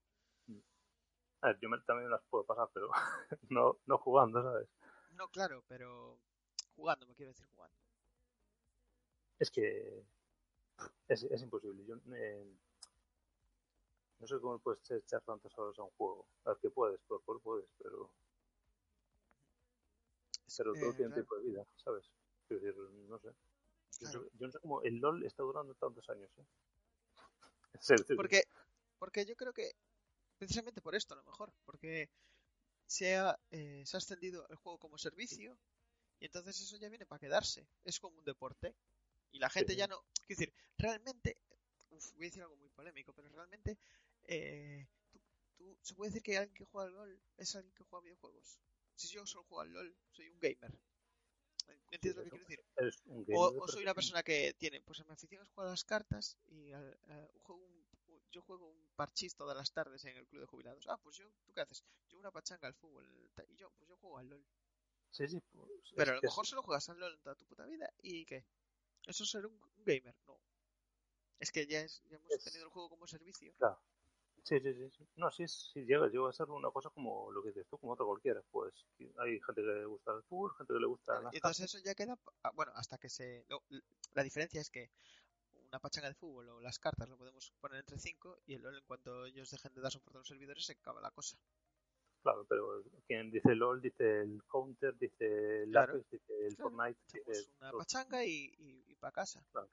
A 1.43 1.49
ver, 1.49 1.59
yo 1.61 1.69
también 1.87 2.11
las 2.11 2.21
puedo 2.29 2.45
pasar, 2.45 2.69
pero 2.75 2.91
no, 3.49 3.79
no 3.87 3.99
jugando, 3.99 4.43
¿sabes? 4.43 4.69
No, 5.17 5.29
claro, 5.29 5.63
pero 5.69 6.19
jugando, 6.77 7.07
me 7.07 7.15
quiero 7.15 7.33
decir 7.33 7.47
jugando. 7.55 7.77
Es 9.39 9.51
que 9.51 10.05
es, 11.09 11.23
es 11.25 11.43
imposible. 11.43 11.85
Yo 11.87 11.97
eh, 12.15 12.45
no 14.21 14.27
sé 14.27 14.39
cómo 14.41 14.59
puedes 14.59 14.91
echar 14.91 15.23
tantas 15.23 15.57
horas 15.59 15.79
a 15.79 15.83
un 15.83 15.91
juego. 15.91 16.27
A 16.45 16.51
ver, 16.51 16.59
que 16.59 16.71
puedes, 16.71 17.01
por 17.09 17.23
por 17.23 17.41
puedes, 17.41 17.69
pero, 17.79 18.11
pero 20.57 20.73
todo 20.75 20.91
Eh, 20.91 20.95
tiene 20.95 21.11
claro, 21.11 21.15
tiempo 21.15 21.37
de 21.39 21.45
vida, 21.45 21.67
¿sabes? 21.77 22.05
Quiero 22.49 22.63
decir, 22.65 22.81
no 23.09 23.19
sé. 23.19 23.29
Yo, 24.01 24.09
claro. 24.11 24.31
yo 24.39 24.47
no 24.47 24.53
sé 24.53 24.59
cómo 24.61 24.83
el 24.83 24.99
LOL 24.99 25.25
está 25.25 25.43
durando 25.43 25.75
tantos 25.75 26.09
años, 26.11 26.31
¿eh? 26.39 26.45
Porque, 28.17 28.45
porque 28.99 29.25
yo 29.25 29.37
creo 29.37 29.53
que 29.53 29.73
precisamente 30.39 30.81
por 30.81 30.95
esto 30.95 31.15
a 31.15 31.19
lo 31.19 31.25
mejor, 31.25 31.53
porque 31.65 32.09
se 32.87 33.17
ha, 33.17 33.39
eh, 33.51 33.83
se 33.87 33.97
ha 33.97 34.01
extendido 34.01 34.47
el 34.49 34.57
juego 34.57 34.79
como 34.79 34.99
servicio 34.99 35.57
y 36.19 36.27
entonces 36.27 36.61
eso 36.61 36.77
ya 36.77 36.89
viene 36.89 37.07
para 37.07 37.19
quedarse. 37.21 37.67
Es 37.85 37.99
como 38.01 38.19
un 38.19 38.25
deporte 38.25 38.75
y 39.33 39.39
la 39.39 39.49
gente 39.51 39.73
Sí. 39.73 39.79
ya 39.79 39.87
no... 39.87 40.03
Quiero 40.27 40.41
decir, 40.41 40.53
realmente, 40.79 41.37
uf, 41.91 42.13
voy 42.15 42.25
a 42.27 42.29
decir 42.29 42.43
algo 42.43 42.57
muy 42.57 42.69
polémico, 42.71 43.13
pero 43.13 43.29
realmente 43.29 43.79
eh, 44.25 44.87
tú, 45.11 45.21
tú- 45.57 45.79
se 45.83 45.95
puede 45.95 46.11
decir 46.11 46.23
que 46.23 46.37
alguien 46.39 46.55
que 46.55 46.65
juega 46.65 46.89
al 46.89 46.95
LOL 46.95 47.23
es 47.37 47.55
alguien 47.55 47.75
que 47.75 47.85
juega 47.85 48.05
videojuegos. 48.05 48.59
Si 48.97 49.09
yo 49.09 49.27
solo 49.27 49.45
juego 49.45 49.63
al 49.63 49.73
LOL, 49.73 49.97
soy 50.11 50.29
un 50.29 50.39
gamer. 50.41 50.73
¿Me 51.91 51.97
entiendes 51.97 52.17
lo 52.17 52.23
que 52.25 52.31
quiero 52.31 52.45
decir? 52.45 52.65
O, 53.35 53.67
soy 53.69 53.83
una 53.83 53.95
persona 53.95 54.23
que 54.23 54.55
tiene, 54.59 54.81
pues 54.83 55.05
mi 55.07 55.13
afición 55.13 55.43
es 55.43 55.49
jugar 55.51 55.69
a 55.69 55.71
las 55.71 55.85
cartas 55.85 56.37
y 56.47 56.73
eh, 56.73 57.31
juego 57.43 57.65
un- 57.65 57.81
yo 58.33 58.43
juego 58.43 58.69
un 58.69 58.89
parchís 58.95 59.35
todas 59.35 59.57
las 59.57 59.73
tardes 59.73 60.05
en 60.05 60.17
el 60.17 60.27
club 60.27 60.41
de 60.43 60.47
jubilados. 60.47 60.87
Ah, 60.89 60.97
pues 61.03 61.17
yo, 61.17 61.25
¿tú 61.45 61.53
qué 61.53 61.63
haces? 61.63 61.85
Yo 62.09 62.19
una 62.19 62.31
pachanga 62.31 62.69
al 62.69 62.75
fútbol 62.75 63.05
y 63.49 63.57
yo, 63.57 63.71
pues 63.73 63.89
yo 63.89 63.97
juego 63.97 64.19
al 64.19 64.29
LOL. 64.29 64.47
Sí, 65.11 65.27
sí, 65.27 65.41
pues, 65.53 65.69
Pero 65.97 66.13
a 66.13 66.15
lo 66.17 66.23
mejor 66.23 66.45
es- 66.45 66.49
solo 66.51 66.63
juegas 66.63 66.89
al 66.91 66.99
LOL 67.01 67.15
en 67.15 67.21
toda 67.21 67.35
tu 67.35 67.45
puta 67.47 67.67
vida 67.67 67.93
y 68.03 68.25
¿qué? 68.25 68.45
¿Eso 69.07 69.25
es 69.25 69.31
ser 69.31 69.47
un, 69.47 69.55
un 69.61 69.85
gamer? 69.85 70.15
No. 70.27 70.41
Es 71.41 71.51
que 71.51 71.67
ya, 71.67 71.81
es, 71.81 72.03
ya 72.09 72.17
hemos 72.17 72.31
Es- 72.31 72.45
tenido 72.45 72.65
el 72.65 72.71
juego 72.71 72.89
como 72.91 73.07
servicio. 73.09 73.53
Claro. 73.59 73.81
Sí, 74.51 74.59
sí, 74.59 74.91
sí. 74.91 75.07
No, 75.15 75.31
sí, 75.31 75.47
sí 75.47 75.85
llega, 75.85 76.09
llega 76.09 76.29
a 76.29 76.33
ser 76.33 76.51
una 76.51 76.71
cosa 76.73 76.91
como 76.91 77.31
lo 77.31 77.41
que 77.41 77.51
dices 77.51 77.69
tú, 77.71 77.79
como 77.79 77.93
otra 77.93 78.05
cualquiera. 78.05 78.43
Pues 78.51 78.75
hay 79.19 79.39
gente 79.41 79.63
que 79.63 79.69
le 79.69 79.85
gusta 79.85 80.13
el 80.13 80.25
fútbol, 80.25 80.53
gente 80.59 80.75
que 80.75 80.81
le 80.81 80.87
gusta 80.89 81.13
Claro, 81.13 81.31
y 81.33 81.37
entonces 81.37 81.67
eso 81.67 81.79
ya 81.85 81.95
queda, 81.95 82.19
ah, 82.43 82.51
bueno, 82.55 82.73
hasta 82.75 82.99
que 82.99 83.09
se... 83.09 83.47
la 84.15 84.25
diferencia 84.25 84.61
es 84.61 84.69
que 84.69 84.91
una 85.69 85.79
pachanga 85.79 86.09
de 86.09 86.15
fútbol 86.17 86.49
o 86.49 86.61
las 86.61 86.81
cartas 86.81 87.09
lo 87.09 87.17
podemos 87.17 87.53
poner 87.61 87.79
entre 87.79 87.97
5 87.97 88.41
y 88.47 88.55
el 88.55 88.63
LOL 88.63 88.79
en 88.79 88.85
cuanto 88.87 89.25
ellos 89.27 89.49
dejen 89.53 89.73
de 89.73 89.81
dar 89.83 89.93
soporte 89.93 90.19
a 90.19 90.21
los 90.21 90.29
servidores 90.29 90.67
se 90.67 90.73
acaba 90.73 91.01
la 91.01 91.13
cosa. 91.13 91.39
Claro, 92.23 92.45
pero 92.49 92.83
quien 93.07 93.31
dice 93.31 93.55
LOL 93.55 93.81
dice 93.81 94.23
el 94.23 94.43
Counter, 94.51 94.99
dice 94.99 95.63
el 95.63 95.71
Claro, 95.71 95.93
Apex, 95.93 96.11
dice 96.11 96.47
el 96.47 96.57
claro. 96.57 96.71
Fortnite, 96.71 97.01
dice 97.13 97.31
Hacemos 97.31 97.57
una 97.61 97.71
todo. 97.71 97.79
pachanga 97.79 98.25
y, 98.25 98.53
y, 98.59 98.95
para 98.97 99.13
casa. 99.13 99.47
Claro, 99.53 99.71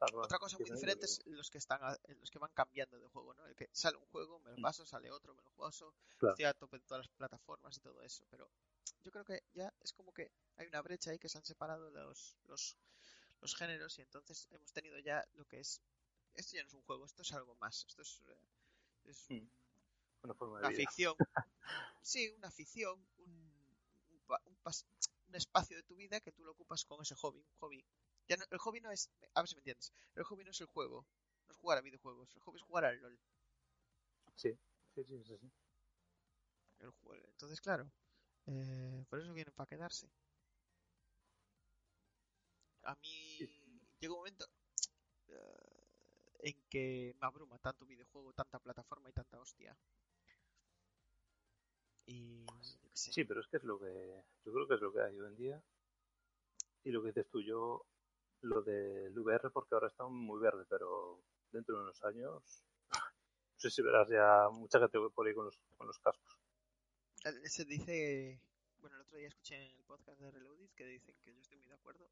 Otra 0.00 0.38
cosa 0.38 0.58
muy 0.58 0.70
diferente 0.70 1.04
es 1.06 1.20
los 1.26 1.50
que 1.50 1.58
están 1.58 1.80
los 2.18 2.30
que 2.30 2.38
van 2.38 2.50
cambiando 2.54 2.98
de 2.98 3.06
juego, 3.08 3.34
¿no? 3.34 3.46
El 3.46 3.54
que 3.54 3.68
sale 3.72 3.96
un 3.98 4.06
juego, 4.06 4.38
me 4.40 4.50
lo 4.50 4.56
Mm. 4.56 4.62
paso, 4.62 4.86
sale 4.86 5.10
otro, 5.10 5.34
me 5.34 5.42
lo 5.42 5.50
paso, 5.52 5.94
Claro. 6.18 6.32
estoy 6.32 6.44
a 6.46 6.54
tope 6.54 6.76
en 6.76 6.82
todas 6.82 7.06
las 7.06 7.08
plataformas 7.16 7.76
y 7.76 7.80
todo 7.80 8.00
eso, 8.02 8.24
pero 8.30 8.50
yo 9.02 9.10
creo 9.10 9.24
que 9.24 9.42
ya 9.52 9.72
es 9.80 9.92
como 9.92 10.12
que 10.12 10.30
hay 10.56 10.66
una 10.68 10.80
brecha 10.82 11.10
ahí 11.10 11.18
que 11.18 11.28
se 11.28 11.38
han 11.38 11.44
separado 11.44 11.90
los, 11.90 12.36
los, 12.44 12.76
los 13.40 13.54
géneros 13.54 13.98
y 13.98 14.02
entonces 14.02 14.48
hemos 14.50 14.72
tenido 14.72 14.98
ya 14.98 15.24
lo 15.34 15.44
que 15.44 15.60
es 15.60 15.80
esto 16.34 16.56
ya 16.56 16.62
no 16.62 16.68
es 16.68 16.74
un 16.74 16.82
juego, 16.82 17.04
esto 17.04 17.22
es 17.22 17.32
algo 17.32 17.54
más, 17.56 17.84
esto 17.86 18.02
es, 18.02 18.22
eh, 18.28 18.40
es 19.04 19.26
Mm. 19.28 19.48
Una 20.22 20.34
forma 20.34 20.58
de 20.60 20.60
una 20.60 20.68
vida. 20.68 20.78
ficción. 20.80 21.14
Sí, 22.02 22.28
una 22.30 22.50
ficción, 22.50 23.06
un, 23.18 23.30
un, 24.08 24.26
un 24.46 24.56
un 25.28 25.34
espacio 25.36 25.76
de 25.76 25.82
tu 25.84 25.94
vida 25.94 26.20
que 26.20 26.32
tú 26.32 26.44
lo 26.44 26.52
ocupas 26.52 26.84
con 26.84 27.00
ese 27.02 27.14
hobby, 27.14 27.38
un 27.40 27.54
hobby. 27.60 27.84
Ya 28.30 28.36
no- 28.38 28.46
el 28.50 28.58
hobby 28.58 28.80
no 28.80 28.90
es, 28.90 29.10
a 29.34 29.42
ver 29.42 29.48
si 29.48 29.54
me 29.56 29.60
entiendes, 29.60 29.92
el 30.14 30.24
hobby 30.24 30.44
no 30.44 30.52
es 30.52 30.60
el 30.62 30.66
juego, 30.68 31.06
no 31.46 31.52
es 31.52 31.58
jugar 31.58 31.76
a 31.76 31.82
videojuegos, 31.82 32.34
el 32.34 32.40
hobby 32.40 32.56
es 32.56 32.62
jugar 32.62 32.86
al 32.86 32.98
LOL. 32.98 33.20
Sí, 34.34 34.58
sí, 34.94 35.04
sí, 35.04 35.22
sí, 35.24 35.36
sí. 35.38 35.52
El 36.80 36.90
juego. 36.90 37.26
Entonces, 37.28 37.60
claro, 37.60 37.90
eh, 38.46 39.04
por 39.08 39.20
eso 39.20 39.32
vienen 39.34 39.54
para 39.54 39.68
quedarse. 39.68 40.10
A 42.84 42.94
mí 43.02 43.48
llega 44.00 44.12
un 44.12 44.18
momento 44.20 44.46
eh, 45.28 45.84
en 46.40 46.56
que 46.70 47.14
me 47.20 47.26
abruma 47.26 47.58
tanto 47.58 47.86
videojuego, 47.86 48.32
tanta 48.32 48.58
plataforma 48.58 49.10
y 49.10 49.12
tanta 49.12 49.40
hostia. 49.40 49.76
Y 52.06 52.44
yo 52.82 52.90
qué 52.90 52.96
sé. 52.96 53.12
Sí, 53.12 53.24
pero 53.24 53.40
es 53.40 53.46
que 53.46 53.56
es 53.58 53.64
lo 53.64 53.78
que 53.78 54.22
yo 54.44 54.52
creo 54.52 54.66
que 54.68 54.74
es 54.74 54.80
lo 54.80 54.92
que 54.92 55.00
hay 55.00 55.18
hoy 55.18 55.28
en 55.28 55.36
día. 55.36 55.62
Y 56.84 56.90
lo 56.90 57.00
que 57.02 57.08
dices 57.08 57.26
tú, 57.30 57.40
yo 57.42 57.86
lo 58.42 58.62
del 58.62 59.16
VR 59.18 59.50
porque 59.50 59.74
ahora 59.74 59.88
está 59.88 60.06
muy 60.06 60.40
verde, 60.40 60.64
pero 60.68 61.22
dentro 61.52 61.76
de 61.76 61.82
unos 61.82 62.02
años 62.04 62.64
no 62.90 63.60
sé 63.60 63.70
si 63.70 63.82
verás 63.82 64.08
ya 64.08 64.48
mucha 64.50 64.78
gente 64.78 64.98
por 65.14 65.26
ahí 65.26 65.34
con 65.34 65.44
los, 65.44 65.58
con 65.76 65.86
los 65.86 65.98
cascos. 65.98 66.38
Se 67.44 67.64
dice, 67.66 68.40
bueno, 68.78 68.96
el 68.96 69.02
otro 69.02 69.18
día 69.18 69.28
escuché 69.28 69.56
en 69.56 69.76
el 69.76 69.84
podcast 69.84 70.18
de 70.20 70.30
Reloaded 70.30 70.70
que 70.74 70.86
dicen 70.86 71.14
que 71.22 71.34
yo 71.34 71.40
estoy 71.40 71.58
muy 71.58 71.68
de 71.68 71.74
acuerdo, 71.74 72.10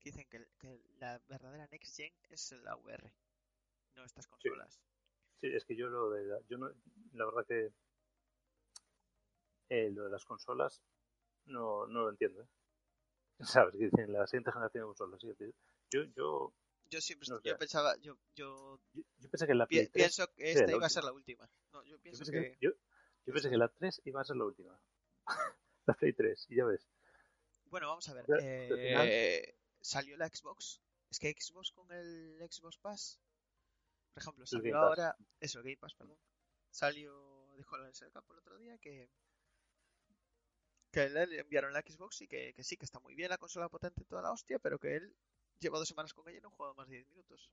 que 0.00 0.10
dicen 0.10 0.26
que, 0.28 0.48
que 0.58 0.80
la 0.98 1.20
verdadera 1.28 1.68
next 1.68 1.96
gen 1.96 2.12
es 2.28 2.50
la 2.64 2.74
VR, 2.76 3.12
no 3.94 4.04
estas 4.04 4.26
consolas. 4.26 4.80
Sí, 5.40 5.46
es 5.46 5.64
que 5.64 5.76
yo 5.76 5.86
lo 5.88 6.10
de 6.10 6.24
la, 6.24 6.40
yo 6.48 6.58
no, 6.58 6.68
la 7.12 7.24
verdad 7.24 7.46
que 7.46 7.72
eh, 9.68 9.90
lo 9.92 10.04
de 10.04 10.10
las 10.10 10.24
consolas 10.24 10.82
no, 11.46 11.86
no 11.86 12.02
lo 12.02 12.10
entiendo. 12.10 12.42
¿eh? 12.42 12.48
¿Sabes? 13.44 13.72
Que 13.72 13.84
dicen 13.86 14.12
la 14.12 14.26
siguiente 14.26 14.52
generación 14.52 14.94
sí, 15.20 15.34
tío. 15.34 15.52
Yo, 15.90 16.02
yo, 16.16 16.54
Yo 16.90 17.00
siempre, 17.00 17.28
No 17.28 17.40
yo 17.42 17.56
pensaba, 17.58 17.96
yo, 17.98 18.18
yo 18.34 18.80
yo, 18.92 19.02
yo 19.18 19.30
pensé 19.30 19.46
que 19.46 19.54
la 19.54 19.66
pi- 19.66 19.76
Play 19.76 19.86
3 19.88 19.92
pienso 19.92 20.32
que 20.34 20.50
esta 20.52 20.66
la 20.66 20.72
iba 20.76 20.86
a 20.86 20.90
ser 20.90 21.04
la 21.04 21.12
última. 21.12 21.48
No, 21.72 21.82
yo 21.84 21.96
Yo 21.96 22.02
pienso 22.02 22.18
pensé 22.24 22.32
que, 22.32 22.52
que, 22.52 22.58
yo, 22.60 22.70
yo 23.26 23.32
pensé 23.32 23.50
que 23.50 23.56
la 23.56 23.68
3 23.68 24.00
iba 24.04 24.20
a 24.20 24.24
ser 24.24 24.36
la 24.36 24.44
última. 24.44 24.80
la 25.86 25.94
Play 25.94 26.12
3, 26.12 26.46
y 26.48 26.56
ya 26.56 26.64
ves. 26.64 26.86
bueno, 27.66 27.88
vamos 27.88 28.08
a 28.08 28.14
ver, 28.14 28.24
Ya, 28.28 28.36
eh, 28.40 29.54
salió 29.80 30.16
la 30.16 30.28
Xbox, 30.28 30.80
es 31.10 31.18
que 31.18 31.32
Xbox 31.32 31.72
con 31.72 31.90
el 31.92 32.38
Xbox 32.50 32.78
Pass, 32.78 33.20
por 34.12 34.22
ejemplo, 34.22 34.46
salió 34.46 34.72
Pass. 34.74 34.82
ahora, 34.82 35.16
eso, 35.40 35.60
Game 35.62 35.76
Pass, 35.76 35.94
perdón, 35.94 36.18
salió, 36.70 37.54
dijo 37.56 37.76
el 37.76 38.12
Campo 38.12 38.32
el 38.32 38.38
otro 38.40 38.58
día 38.58 38.76
que 38.78 39.10
que 40.90 41.08
le 41.08 41.26
le 41.26 41.40
enviaron 41.40 41.72
la 41.72 41.80
Xbox 41.82 42.22
y 42.22 42.28
que, 42.28 42.52
que 42.54 42.62
sí, 42.64 42.76
que 42.76 42.84
está 42.84 42.98
muy 43.00 43.14
bien 43.14 43.30
la 43.30 43.38
consola 43.38 43.68
potente 43.68 44.04
toda 44.04 44.22
la 44.22 44.32
hostia, 44.32 44.58
pero 44.58 44.78
que 44.78 44.96
él 44.96 45.14
lleva 45.60 45.78
dos 45.78 45.88
semanas 45.88 46.12
con 46.14 46.28
ella 46.28 46.38
y 46.38 46.40
no 46.40 46.48
ha 46.48 46.52
jugado 46.52 46.74
más 46.74 46.88
de 46.88 46.96
10 46.96 47.08
minutos. 47.08 47.50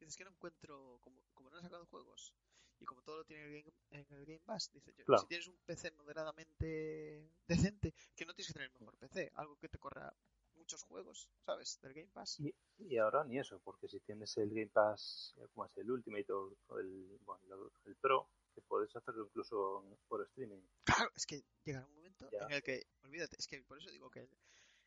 Dices 0.00 0.16
que 0.16 0.24
no 0.24 0.30
encuentro, 0.30 0.98
como, 1.02 1.22
como 1.34 1.50
no 1.50 1.56
han 1.56 1.62
sacado 1.62 1.86
juegos 1.86 2.34
y 2.80 2.84
como 2.84 3.02
todo 3.02 3.18
lo 3.18 3.24
tiene 3.24 3.42
en 3.44 3.54
el 3.54 3.62
Game, 3.62 3.76
en 3.90 4.16
el 4.18 4.26
Game 4.26 4.40
Pass, 4.44 4.70
dice 4.72 4.94
yo, 4.96 5.04
Claro. 5.04 5.22
si 5.22 5.26
tienes 5.28 5.48
un 5.48 5.58
PC 5.66 5.90
moderadamente 5.92 7.28
decente, 7.46 7.94
que 8.14 8.24
no 8.24 8.34
tienes 8.34 8.48
que 8.48 8.52
tener 8.52 8.70
el 8.72 8.78
mejor 8.80 8.96
PC, 8.98 9.32
algo 9.34 9.56
que 9.56 9.68
te 9.68 9.78
corra 9.78 10.12
muchos 10.54 10.82
juegos, 10.84 11.28
¿sabes? 11.44 11.80
Del 11.80 11.94
Game 11.94 12.08
Pass. 12.12 12.38
Y, 12.40 12.54
y 12.78 12.98
ahora 12.98 13.24
ni 13.24 13.38
eso, 13.38 13.60
porque 13.64 13.88
si 13.88 14.00
tienes 14.00 14.36
el 14.36 14.50
Game 14.50 14.68
Pass, 14.68 15.34
eh, 15.38 15.46
como 15.52 15.66
es 15.66 15.76
el 15.78 15.90
Ultimate 15.90 16.32
o 16.32 16.56
o 16.68 16.78
el, 16.78 17.18
bueno, 17.24 17.70
el 17.86 17.96
Pro, 17.96 18.28
que 18.60 18.66
puedes 18.66 18.94
hacerlo 18.96 19.24
incluso 19.26 19.84
por 20.08 20.22
streaming. 20.22 20.60
Claro, 20.84 21.10
es 21.14 21.26
que 21.26 21.44
llegará 21.64 21.86
un 21.86 21.94
momento 21.94 22.28
Ya. 22.30 22.44
en 22.46 22.52
el 22.52 22.62
que, 22.62 22.82
olvídate, 23.04 23.36
es 23.38 23.46
que 23.46 23.62
por 23.62 23.78
eso 23.78 23.90
digo 23.90 24.10
que, 24.10 24.28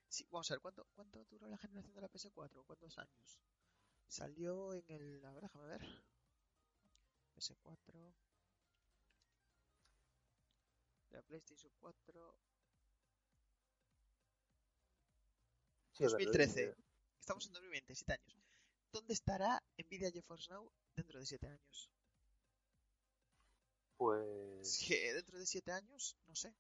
sí, 0.10 0.26
vamos 0.30 0.50
a 0.52 0.56
ver, 0.56 0.62
¿cuánto, 0.62 0.86
cuánto 0.94 1.24
duró 1.26 1.48
la 1.48 1.58
generación 1.58 1.94
de 1.96 2.02
la 2.02 2.10
PS4? 2.10 2.66
¿Cuántos 2.66 2.98
años? 2.98 3.40
Salió 4.08 4.74
en 4.74 4.84
el, 4.90 5.26
a 5.26 5.32
ver, 5.32 5.44
déjame 5.44 5.68
ver, 5.68 5.82
PS4, 7.36 8.14
la 11.12 11.22
PlayStation 11.22 11.72
4, 11.80 12.38
Sí, 15.94 16.04
a 16.04 16.08
ver, 16.08 16.12
2013. 16.12 16.64
eh, 16.64 16.76
estamos 17.20 17.46
en 17.48 17.54
2020, 17.54 17.96
7 17.96 18.14
años. 18.14 18.36
¿Dónde 18.92 19.14
estará 19.14 19.62
Nvidia 19.78 20.12
GeForce 20.12 20.52
Now 20.52 20.70
dentro 20.96 21.20
de 21.20 21.26
7 21.26 21.48
años? 21.48 21.90
Pues 24.02 24.64
Es 24.64 24.88
que 24.88 25.14
dentro 25.14 25.38
de 25.38 25.46
7 25.46 25.72
años, 25.72 26.18
no 26.26 26.34
sé. 26.36 26.56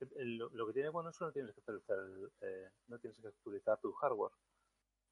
lo, 0.00 0.48
lo 0.50 0.66
que 0.66 0.72
tiene 0.72 0.88
bueno 0.88 1.10
es 1.10 1.18
que 1.18 1.24
no 1.24 1.32
tienes 1.32 1.52
que 1.54 1.60
actualizar, 1.60 1.98
el, 1.98 2.32
eh, 2.40 2.70
no 2.88 2.98
tienes 2.98 3.18
que 3.20 3.28
actualizar 3.28 3.78
tu 3.80 3.92
hardware. 3.92 4.32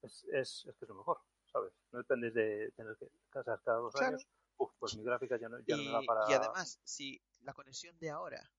Es, 0.02 0.24
es, 0.32 0.66
es 0.66 0.76
que 0.78 0.84
es 0.84 0.90
lo 0.90 0.96
mejor, 0.96 1.20
¿sabes? 1.52 1.72
No 1.92 2.00
dependes 2.00 2.34
de 2.34 2.72
tener 2.76 2.96
que 2.98 3.08
casar 3.30 3.62
cada 3.64 3.78
dos 3.78 3.94
Claro. 3.94 4.18
años. 4.18 4.28
Uf, 4.58 4.72
pues 4.78 4.94
mi 4.96 5.04
gráfica 5.04 5.38
ya 5.38 5.48
no, 5.48 5.60
ya 5.60 5.76
no 5.76 5.84
Y, 5.86 5.92
da 5.92 6.04
para. 6.04 6.22
y 6.22 6.32
además, 6.34 6.78
si 6.84 7.20
la 7.40 7.52
conexión 7.54 7.98
de 7.98 8.10
ahora 8.10 8.52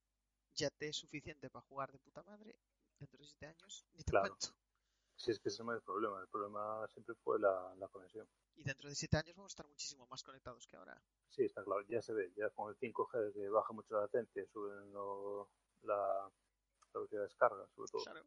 ya 0.56 0.70
te 0.72 0.90
es 0.90 0.98
suficiente 0.98 1.50
para 1.50 1.66
jugar 1.66 1.92
de 1.92 2.00
puta 2.00 2.24
madre, 2.24 2.60
dentro 3.00 3.20
de 3.22 3.28
7 3.28 3.48
años, 3.48 3.86
ni 3.94 4.04
te 4.04 4.12
Claro. 4.12 4.14
cuento. 4.14 4.56
Si 5.24 5.32
es 5.32 5.40
que 5.40 5.48
ese 5.48 5.64
no 5.64 5.72
es 5.72 5.78
el 5.78 5.84
problema, 5.84 6.20
el 6.22 6.28
problema 6.28 6.86
siempre 6.90 7.16
fue 7.16 7.40
la, 7.40 7.74
la 7.78 7.88
conexión. 7.88 8.28
Y 8.56 8.64
dentro 8.66 8.90
de 8.90 8.96
7 8.96 9.16
años 9.16 9.38
vamos 9.38 9.52
a 9.52 9.54
estar 9.54 9.68
muchísimo 9.68 10.06
más 10.08 10.22
conectados 10.22 10.68
que 10.68 10.76
ahora. 10.76 11.02
Sí, 11.30 11.46
está 11.46 11.64
claro, 11.64 11.82
ya 11.88 12.02
se 12.02 12.14
ve, 12.14 12.34
ya 12.36 12.50
con 12.50 12.70
el 12.70 12.78
5G 12.78 13.32
que 13.34 13.48
baja 13.48 13.72
mucho 13.72 13.94
la 13.96 14.02
latencia, 14.02 14.46
suben 14.52 14.92
lo- 14.92 15.50
la, 15.84 15.96
la 15.96 16.94
velocidad 16.94 17.22
de 17.22 17.28
descarga, 17.28 17.66
sobre 17.74 17.90
todo. 17.90 18.04
Claro. 18.04 18.26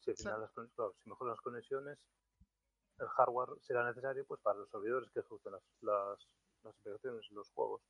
Si 0.00 0.10
al 0.10 0.16
final 0.18 0.40
las, 0.42 0.52
conex- 0.54 0.74
claro, 0.74 0.94
si 1.02 1.08
mejoran 1.08 1.30
las 1.32 1.40
conexiones, 1.40 1.98
el 2.98 3.08
hardware 3.08 3.58
será 3.62 3.86
necesario 3.88 4.26
pues 4.26 4.40
para 4.42 4.58
los 4.58 4.68
servidores 4.70 5.10
que 5.12 5.20
ejecuten 5.20 5.52
las, 5.52 5.62
las, 5.80 6.28
las 6.62 6.74
aplicaciones, 6.74 7.30
los 7.30 7.50
juegos. 7.52 7.80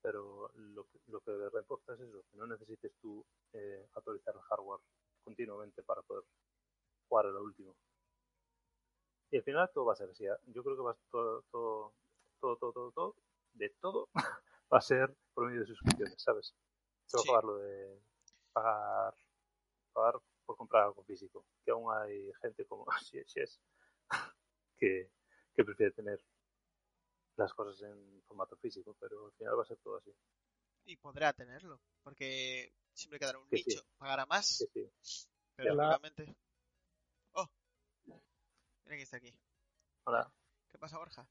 Pero 0.00 0.50
lo 0.54 0.84
que, 0.88 0.98
lo 1.08 1.20
que 1.20 1.32
importa 1.58 1.92
es 1.92 2.00
eso, 2.00 2.24
que 2.30 2.38
no 2.38 2.46
necesites 2.46 2.92
tú 3.02 3.22
eh, 3.52 3.86
actualizar 3.94 4.34
el 4.34 4.40
hardware 4.42 4.80
continuamente 5.24 5.82
para 5.82 6.00
poder 6.02 6.24
jugar 7.08 7.26
a 7.26 7.30
lo 7.30 7.42
último. 7.42 7.76
Y 9.30 9.36
al 9.38 9.42
final 9.42 9.70
todo 9.74 9.86
va 9.86 9.92
a 9.92 9.96
ser 9.96 10.10
así. 10.10 10.24
¿eh? 10.26 10.30
Yo 10.46 10.62
creo 10.62 10.76
que 10.76 10.82
va 10.82 10.92
a 10.92 10.98
todo, 11.10 11.42
todo, 11.50 11.94
todo, 12.40 12.56
todo, 12.56 12.72
todo, 12.72 12.92
todo, 12.92 13.16
de 13.52 13.70
todo 13.80 14.08
va 14.72 14.78
a 14.78 14.80
ser 14.80 15.14
por 15.34 15.46
medio 15.46 15.60
de 15.60 15.66
suscripciones, 15.66 16.14
¿sabes? 16.22 16.54
Va 17.14 17.20
Sí. 17.22 17.28
a 17.28 17.32
pagar 17.32 17.44
lo 17.44 17.56
de 17.58 18.02
pagar, 18.52 19.14
pagar 19.92 20.20
por 20.46 20.56
comprar 20.56 20.84
algo 20.84 21.02
físico. 21.04 21.44
Que 21.64 21.70
aún 21.70 21.92
hay 21.94 22.32
gente 22.42 22.66
como 22.66 22.86
si 23.12 23.18
es 23.18 23.60
que, 24.78 25.10
que 25.54 25.64
prefiere 25.64 25.92
tener 25.92 26.22
las 27.36 27.52
cosas 27.54 27.80
en 27.82 28.22
formato 28.26 28.56
físico, 28.56 28.96
pero 28.98 29.26
al 29.26 29.32
final 29.32 29.58
va 29.58 29.62
a 29.62 29.66
ser 29.66 29.78
todo 29.78 29.96
así. 29.96 30.12
Y 30.86 30.96
podrá 30.96 31.32
tenerlo, 31.34 31.80
porque 32.02 32.72
siempre 32.94 33.18
quedará 33.18 33.38
un 33.38 33.48
Que 33.48 33.58
sí. 33.58 33.64
nicho. 33.68 33.82
Pagará 33.98 34.26
más, 34.26 34.46
sí. 34.72 34.90
pero 35.54 35.74
La- 35.74 36.00
quién 38.96 39.00
está 39.02 39.16
aquí. 39.18 39.34
Hola. 40.04 40.30
¿Qué 40.68 40.78
pasa, 40.78 40.98
Borja? 40.98 41.26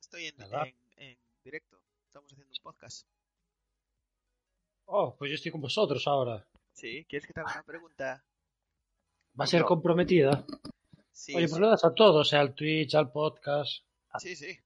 Estoy 0.00 0.26
en, 0.26 0.36
Nada. 0.38 0.66
en, 0.66 0.76
en 0.96 1.18
directo. 1.44 1.80
Estamos 2.06 2.32
haciendo 2.32 2.52
un 2.52 2.62
podcast. 2.62 3.06
Oh, 4.86 5.14
pues 5.16 5.30
yo 5.30 5.34
estoy 5.36 5.52
con 5.52 5.60
vosotros 5.60 6.06
ahora. 6.06 6.44
Sí, 6.72 7.04
¿quieres 7.08 7.26
que 7.26 7.32
te 7.32 7.40
haga 7.40 7.52
una 7.52 7.62
pregunta? 7.62 8.24
Va 9.38 9.44
a 9.44 9.46
ser 9.48 9.60
No. 9.60 9.66
comprometida. 9.66 10.44
Sí, 11.12 11.34
Oye, 11.36 11.46
sí. 11.46 11.52
pues 11.52 11.60
le 11.60 11.68
das 11.68 11.84
a 11.84 11.94
todo, 11.94 12.20
o 12.20 12.24
sea, 12.24 12.40
al 12.40 12.54
Twitch, 12.54 12.94
al 12.94 13.12
podcast. 13.12 13.84
Sí, 14.18 14.34
sí. 14.34 14.58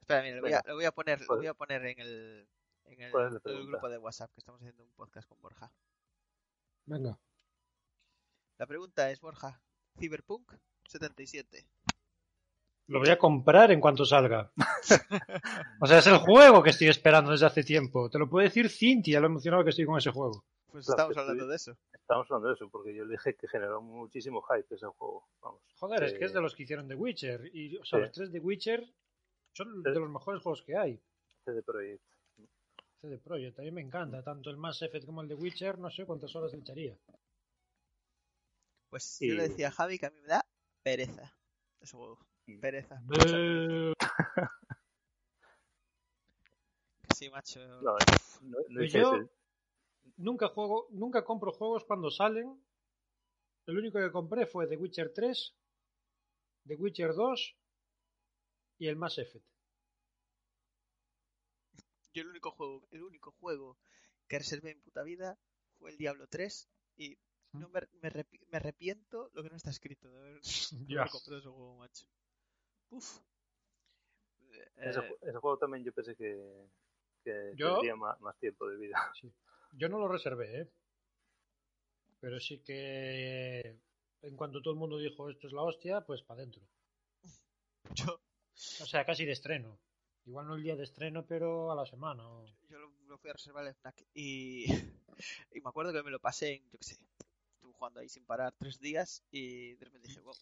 Espera, 0.00 0.22
mira, 0.22 0.36
lo 0.36 0.42
voy 0.42 0.52
a, 0.52 0.56
Venga. 0.56 0.68
lo 0.68 0.74
voy 0.76 0.84
a 0.86 0.92
poner, 0.92 1.20
lo 1.20 1.26
¿Cuál- 1.26 1.38
voy 1.38 1.46
a 1.48 1.54
poner 1.54 1.84
en 1.86 1.98
el, 2.00 2.48
en 2.84 3.10
grupo 3.66 3.88
de 3.88 3.98
WhatsApp 3.98 4.32
que 4.32 4.40
estamos 4.40 4.60
haciendo 4.60 4.84
un 4.84 4.92
podcast 4.92 5.28
con 5.28 5.40
Borja. 5.40 5.70
Venga. 6.86 7.18
La 8.58 8.66
pregunta 8.66 9.10
es, 9.10 9.20
Borja, 9.20 9.60
Cyberpunk 10.00 10.52
77. 10.88 11.64
Lo 12.88 12.98
voy 12.98 13.10
a 13.10 13.18
comprar 13.18 13.70
en 13.70 13.80
cuanto 13.80 14.04
salga. 14.04 14.50
o 15.80 15.86
sea, 15.86 15.98
es 15.98 16.06
el 16.08 16.16
juego 16.18 16.62
que 16.62 16.70
estoy 16.70 16.88
esperando 16.88 17.30
desde 17.30 17.46
hace 17.46 17.62
tiempo. 17.62 18.08
Te 18.10 18.18
lo 18.18 18.28
puede 18.28 18.48
decir 18.48 18.68
Cintia, 18.68 19.20
lo 19.20 19.26
emocionado 19.26 19.62
que 19.62 19.70
estoy 19.70 19.84
con 19.84 19.98
ese 19.98 20.10
juego. 20.10 20.44
Pues 20.72 20.88
estamos 20.88 21.16
hablando 21.16 21.42
estoy- 21.44 21.48
de 21.50 21.56
eso. 21.56 21.76
Estamos 21.92 22.26
hablando 22.30 22.48
de 22.48 22.54
eso, 22.54 22.68
porque 22.68 22.92
yo 22.94 23.04
le 23.04 23.12
dije 23.12 23.34
que 23.36 23.46
generó 23.46 23.80
muchísimo 23.80 24.42
hype 24.42 24.74
ese 24.74 24.86
juego. 24.86 25.28
Vamos. 25.40 25.60
Joder, 25.76 26.02
es 26.02 26.12
Eh, 26.14 26.18
que 26.18 26.24
es 26.24 26.32
de 26.32 26.40
los 26.40 26.56
que 26.56 26.64
hicieron 26.64 26.88
The 26.88 26.94
Witcher. 26.96 27.50
Y, 27.54 27.76
o 27.76 27.84
sea, 27.84 27.98
Sí. 28.00 28.02
los 28.06 28.12
tres 28.12 28.32
de 28.32 28.40
Witcher 28.40 28.84
son 29.52 29.82
de 29.82 29.94
los 29.94 30.10
mejores 30.10 30.42
juegos 30.42 30.62
que 30.62 30.76
hay. 30.76 30.98
CD 31.44 31.62
Projekt. 31.62 32.02
CD 33.00 33.18
Projekt, 33.18 33.58
a 33.60 33.62
mí 33.62 33.70
me 33.70 33.80
encanta. 33.82 34.22
Tanto 34.24 34.50
el 34.50 34.56
Mass 34.56 34.82
Effect 34.82 35.06
como 35.06 35.22
el 35.22 35.28
de 35.28 35.34
Witcher, 35.36 35.78
no 35.78 35.88
sé 35.90 36.04
cuántas 36.04 36.34
horas 36.34 36.52
le 36.52 36.58
echaría. 36.58 36.96
Pues 38.90 39.22
Y- 39.22 39.28
yo 39.28 39.34
le 39.34 39.48
decía 39.48 39.68
a 39.68 39.70
Javi 39.70 39.98
que 39.98 40.06
a 40.06 40.10
mí 40.10 40.20
me 40.20 40.26
da 40.28 40.44
pereza 40.82 41.34
ese 41.80 41.96
juego. 41.96 42.18
Mm. 42.46 42.60
Pereza. 42.60 43.00
Sí, 47.08 47.28
macho. 47.30 47.60
No, 47.66 47.80
no, 47.82 47.96
no 48.42 48.58
Pues 48.74 48.92
yo- 48.92 49.14
ese. 49.16 49.30
Nunca 50.16 50.48
juego, 50.48 50.86
nunca 50.90 51.24
compro 51.24 51.50
juegos 51.52 51.84
cuando 51.84 52.10
salen. 52.10 52.62
El 53.66 53.78
único 53.78 53.98
que 53.98 54.10
compré 54.10 54.46
fue 54.46 54.66
The 54.66 54.76
Witcher 54.76 55.12
3, 55.14 55.54
The 56.66 56.74
Witcher 56.74 57.14
2 57.14 57.56
y 58.78 58.86
el 58.88 58.96
Mass 58.96 59.18
Effect. 59.18 59.44
Yo 62.12 62.22
el 62.22 62.28
único 62.28 62.50
juego, 62.50 62.86
el 62.90 63.02
único 63.02 63.30
juego 63.32 63.78
que 64.26 64.38
reservé 64.38 64.72
en 64.72 64.80
puta 64.82 65.02
vida 65.04 65.38
fue 65.78 65.90
el 65.90 65.96
Diablo 65.96 66.26
3 66.28 66.68
y 66.96 67.16
no 67.52 67.68
me, 67.68 67.80
me 68.02 68.10
me 68.50 68.56
arrepiento 68.56 69.30
lo 69.34 69.42
que 69.42 69.50
no 69.50 69.56
está 69.56 69.70
escrito 69.70 70.08
de 70.10 70.18
haber, 70.18 70.40
comprado 71.12 71.38
ese 71.38 71.48
juego, 71.48 71.76
macho. 71.76 72.06
Uf. 72.90 73.18
Ese, 74.76 75.00
Eh, 75.00 75.16
ese 75.22 75.38
juego 75.38 75.58
también 75.58 75.84
yo 75.84 75.92
pensé 75.92 76.16
que, 76.16 76.68
que 77.24 77.52
Yo- 77.56 77.72
tendría 77.74 77.96
más, 77.96 78.20
más 78.20 78.36
tiempo 78.38 78.66
de 78.68 78.76
vida. 78.76 79.12
Yo 79.72 79.88
no 79.88 79.98
lo 79.98 80.08
reservé, 80.08 80.62
¿eh? 80.62 80.68
Pero 82.20 82.38
sí 82.40 82.58
que 82.62 83.78
en 84.22 84.36
cuanto 84.36 84.60
todo 84.60 84.74
el 84.74 84.78
mundo 84.80 84.98
dijo 84.98 85.30
esto 85.30 85.46
es 85.46 85.52
la 85.52 85.62
hostia, 85.62 86.00
pues 86.02 86.22
para 86.22 86.40
adentro. 86.40 86.62
yo, 87.94 88.20
O 88.82 88.86
sea, 88.86 89.04
casi 89.06 89.24
de 89.24 89.32
estreno. 89.32 89.78
Igual 90.26 90.48
no 90.48 90.54
el 90.56 90.62
día 90.62 90.76
de 90.76 90.84
estreno, 90.84 91.24
pero 91.26 91.72
a 91.72 91.74
la 91.74 91.86
semana. 91.86 92.22
yo 92.68 92.78
lo, 92.78 92.90
lo 93.06 93.18
fui 93.18 93.30
a 93.30 93.32
reservar 93.32 93.66
en 93.66 93.74
FNAC 93.74 94.04
y, 94.14 94.70
y 95.52 95.60
me 95.60 95.68
acuerdo 95.68 95.92
que 95.92 96.02
me 96.02 96.10
lo 96.10 96.20
pasé 96.20 96.54
en, 96.56 96.70
yo 96.70 96.78
qué 96.78 96.84
sé, 96.84 96.96
jugando 97.80 98.00
ahí 98.00 98.08
sin 98.10 98.26
parar 98.26 98.54
tres 98.58 98.78
días 98.78 99.24
y 99.30 99.72
de 99.74 99.84
repente 99.86 100.06
dije, 100.08 100.20
wow, 100.20 100.34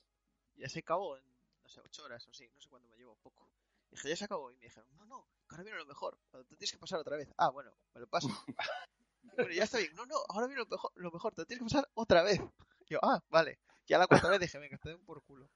ya 0.56 0.68
se 0.68 0.80
acabó 0.80 1.16
en, 1.16 1.24
no 1.62 1.68
sé, 1.68 1.80
ocho 1.80 2.02
horas 2.04 2.26
o 2.26 2.34
sí, 2.34 2.50
no 2.52 2.60
sé 2.60 2.68
cuánto 2.68 2.88
me 2.88 2.96
llevo, 2.96 3.14
poco. 3.22 3.48
Dije, 3.92 4.08
ya 4.08 4.16
se 4.16 4.24
acabó 4.24 4.50
y 4.50 4.56
me 4.56 4.64
dijeron, 4.64 4.88
no, 4.96 5.06
no, 5.06 5.24
ahora 5.48 5.62
viene 5.62 5.78
lo 5.78 5.86
mejor, 5.86 6.18
te 6.32 6.56
tienes 6.56 6.72
que 6.72 6.78
pasar 6.78 6.98
otra 6.98 7.16
vez. 7.16 7.28
Ah, 7.36 7.50
bueno, 7.50 7.70
me 7.94 8.00
lo 8.00 8.08
paso. 8.08 8.28
Y 9.22 9.28
bueno, 9.36 9.52
ya 9.52 9.64
está 9.64 9.78
bien, 9.78 9.94
no, 9.94 10.06
no, 10.06 10.16
ahora 10.28 10.46
viene 10.46 10.62
lo 10.62 10.66
mejor, 10.66 10.90
lo 10.94 11.10
mejor, 11.10 11.34
te 11.34 11.42
lo 11.42 11.46
tienes 11.46 11.60
que 11.60 11.70
pasar 11.70 11.88
otra 11.94 12.22
vez. 12.22 12.40
Y 12.80 12.94
yo, 12.94 12.98
ah, 13.02 13.22
vale. 13.28 13.58
Ya 13.86 13.98
la 13.98 14.06
cuarta 14.06 14.28
vez 14.30 14.40
dije, 14.40 14.58
venga, 14.58 14.78
te 14.78 14.90
den 14.90 15.04
por 15.04 15.22
culo. 15.22 15.50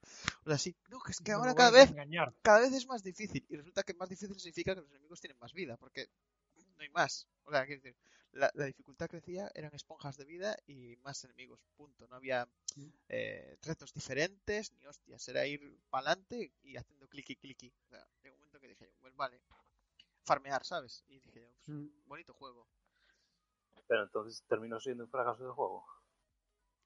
O 0.45 0.49
sea, 0.49 0.59
sí, 0.59 0.75
no, 0.88 1.01
que 1.01 1.12
es 1.12 1.21
que 1.21 1.33
No 1.33 1.38
ahora 1.38 1.55
cada 1.55 1.71
vez 1.71 1.90
engañar. 1.90 2.35
cada 2.42 2.61
vez 2.61 2.73
es 2.73 2.87
más 2.87 3.03
difícil. 3.03 3.45
Y 3.49 3.57
resulta 3.57 3.83
que 3.83 3.95
más 3.95 4.09
difícil 4.09 4.38
significa 4.38 4.75
que 4.75 4.81
los 4.81 4.90
enemigos 4.90 5.21
tienen 5.21 5.38
más 5.38 5.53
vida, 5.53 5.77
porque 5.77 6.09
no 6.83 6.85
hay 6.85 6.90
más. 6.90 7.29
O 7.45 7.51
sea, 7.51 7.64
quiero 7.66 7.81
decir, 7.81 7.97
la, 8.33 8.51
la 8.55 8.64
dificultad 8.64 9.09
crecía, 9.09 9.51
eran 9.55 9.75
esponjas 9.75 10.16
de 10.16 10.25
vida 10.25 10.57
y 10.66 10.97
más 10.97 11.23
enemigos, 11.25 11.61
punto. 11.77 12.09
No 12.09 12.16
había 12.16 12.49
eh, 13.09 13.57
retos 13.62 13.92
diferentes, 13.95 14.73
ni 14.73 14.87
hostias. 14.87 15.27
Era 15.29 15.47
ir 15.47 15.61
para 15.90 16.11
adelante 16.11 16.53
y 16.62 16.77
haciendo 16.77 17.09
clicky 17.09 17.37
clicky. 17.37 17.73
O 17.85 17.88
sea, 17.88 18.07
llegó 18.23 18.35
un 18.35 18.40
momento 18.40 18.59
que 18.61 18.68
dije, 18.68 18.87
yo, 18.87 18.95
pues 19.01 19.14
vale, 19.14 19.40
farmear, 20.25 20.64
¿sabes? 20.64 21.05
Y 21.09 21.14
dije, 21.21 21.31
yo, 21.33 21.49
pues, 21.66 21.77
Mm. 21.79 22.09
bonito 22.09 22.35
juego. 22.35 22.66
Pero 23.87 24.03
entonces 24.05 24.42
terminó 24.49 24.81
siendo 24.81 25.05
un 25.05 25.11
fracaso 25.11 25.45
de 25.45 25.53
juego. 25.53 25.85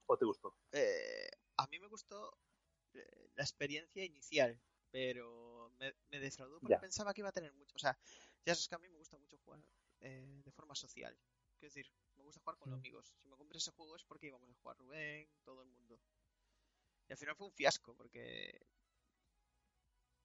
¿O 0.05 0.17
te 0.17 0.25
gustó? 0.25 0.55
Eh, 0.71 1.29
a 1.57 1.67
mí 1.67 1.79
me 1.79 1.87
gustó 1.87 2.37
eh, 2.93 3.29
la 3.35 3.43
experiencia 3.43 4.03
inicial, 4.03 4.59
pero 4.91 5.71
me, 5.79 5.93
me 6.09 6.19
defraudó 6.19 6.59
porque 6.59 6.75
Ya. 6.75 6.79
pensaba 6.79 7.13
que 7.13 7.21
iba 7.21 7.29
a 7.29 7.33
tener 7.33 7.53
mucho. 7.53 7.75
O 7.75 7.79
sea, 7.79 7.97
ya 8.45 8.53
sabes 8.55 8.67
que 8.67 8.75
a 8.75 8.79
mí 8.79 8.87
me 8.89 8.97
gusta 8.97 9.17
mucho 9.17 9.37
jugar 9.39 9.61
eh, 10.01 10.41
de 10.43 10.51
forma 10.51 10.75
social. 10.75 11.17
Quiero 11.57 11.73
decir, 11.73 11.91
me 12.15 12.23
gusta 12.23 12.39
jugar 12.41 12.57
con 12.57 12.71
Mm. 12.71 12.75
amigos. 12.75 13.15
Si 13.21 13.27
me 13.27 13.35
compré 13.35 13.57
ese 13.57 13.71
juego 13.71 13.95
es 13.95 14.03
porque 14.03 14.27
íbamos 14.27 14.49
a 14.49 14.53
jugar 14.55 14.77
Rubén, 14.77 15.27
todo 15.43 15.61
el 15.63 15.69
mundo. 15.69 15.99
Y 17.07 17.13
al 17.13 17.17
final 17.17 17.35
fue 17.35 17.47
un 17.47 17.53
fiasco 17.53 17.95
porque 17.95 18.65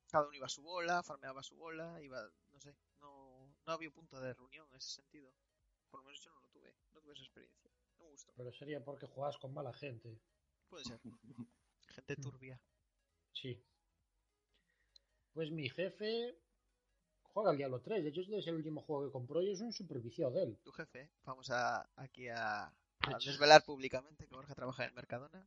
cada 0.08 0.26
uno 0.26 0.34
iba 0.36 0.46
a 0.46 0.50
su 0.50 0.62
bola, 0.62 1.02
farmeaba 1.02 1.42
su 1.42 1.56
bola, 1.56 2.00
iba, 2.02 2.30
no 2.50 2.60
sé, 2.60 2.74
no, 3.00 3.54
no 3.66 3.72
había 3.72 3.90
punto 3.90 4.20
de 4.20 4.34
reunión 4.34 4.68
en 4.70 4.76
ese 4.76 4.90
sentido. 4.90 5.32
Por 5.90 6.00
lo 6.00 6.04
menos 6.04 6.20
yo 6.22 6.30
no 6.32 6.40
lo 6.40 6.48
tuve, 6.48 6.74
no 6.92 7.00
tuve 7.00 7.14
esa 7.14 7.22
experiencia. 7.22 7.70
No 7.98 8.04
me 8.04 8.10
gustó. 8.10 8.32
Pero 8.36 8.52
sería 8.52 8.84
porque 8.84 9.06
jugabas 9.06 9.38
con 9.38 9.54
mala 9.54 9.72
gente. 9.72 10.20
Puede 10.68 10.84
ser. 10.84 11.00
Gente 11.88 12.16
turbia. 12.16 12.58
Sí. 13.32 13.62
Pues 15.34 15.50
mi 15.50 15.68
jefe 15.68 16.38
juega 17.32 17.50
al 17.50 17.56
Diablo 17.56 17.80
3. 17.80 18.02
De 18.02 18.10
hecho, 18.10 18.20
este 18.20 18.38
es 18.38 18.46
el 18.46 18.56
último 18.56 18.82
juego 18.82 19.06
que 19.06 19.12
compró 19.12 19.42
y 19.42 19.50
es 19.50 19.60
un 19.60 19.72
superviciado 19.72 20.32
de 20.32 20.44
él. 20.44 20.58
tu 20.62 20.72
jefe, 20.72 21.10
vamos 21.24 21.50
a 21.50 21.88
aquí 21.96 22.28
a, 22.28 22.72
desvelar 23.24 23.64
públicamente 23.64 24.26
que 24.26 24.34
Borja 24.34 24.54
trabaja 24.54 24.84
en 24.84 24.90
el 24.90 24.94
Mercadona. 24.94 25.46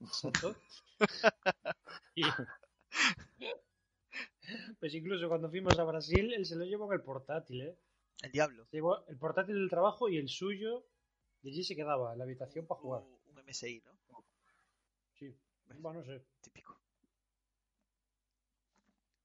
Exacto. 0.00 0.56
Pues 4.78 4.94
incluso 4.94 5.26
cuando 5.26 5.48
fuimos 5.48 5.78
a 5.78 5.84
Brasil, 5.84 6.32
él 6.32 6.44
se 6.44 6.54
lo 6.54 6.64
llevó 6.66 6.86
en 6.86 6.98
el 6.98 7.02
portátil, 7.02 7.62
¿eh? 7.62 7.78
El 8.22 8.30
diablo. 8.30 8.66
Se 8.66 8.76
llevó 8.76 9.06
el 9.08 9.16
portátil 9.16 9.54
del 9.54 9.70
trabajo 9.70 10.08
y 10.08 10.18
el 10.18 10.28
suyo, 10.28 10.86
y 11.42 11.48
allí 11.48 11.64
se 11.64 11.74
quedaba, 11.74 12.12
en 12.12 12.18
la 12.18 12.24
habitación 12.24 12.66
para 12.66 12.80
jugar. 12.80 13.02
Un, 13.02 13.18
un 13.38 13.44
MSI, 13.44 13.82
¿no? 13.84 14.24
Sí. 15.14 15.34
Bueno, 15.78 16.00
no 16.00 16.04
sé. 16.04 16.22
Típico. 16.42 16.78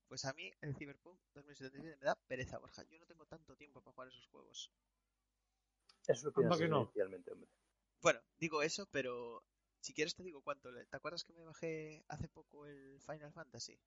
Pues 0.09 0.25
a 0.25 0.33
mí 0.33 0.51
el 0.61 0.75
Cyberpunk 0.75 1.19
2077 1.35 1.97
me 1.99 2.05
da 2.05 2.15
pereza, 2.15 2.57
Borja. 2.57 2.83
Yo 2.83 2.97
no 2.97 3.05
tengo 3.05 3.27
tanto 3.27 3.55
tiempo 3.55 3.79
para 3.79 3.93
jugar 3.93 4.07
esos 4.09 4.25
juegos. 4.27 4.71
Eso 6.07 6.31
lo 6.31 6.57
que 6.57 6.67
no. 6.67 6.81
inicialmente, 6.81 7.31
hombre. 7.31 7.47
Bueno, 8.01 8.19
digo 8.37 8.63
eso, 8.63 8.87
pero 8.87 9.43
Si 9.81 9.93
quieres 9.93 10.13
te 10.15 10.23
digo 10.23 10.41
cuánto. 10.41 10.71
le- 10.71 10.85
¿Te 10.87 10.97
acuerdas 10.97 11.23
que 11.23 11.31
me 11.31 11.43
bajé 11.45 12.03
hace 12.09 12.27
poco 12.27 12.65
el 12.65 12.99
Final 12.99 13.31
Fantasy? 13.31 13.79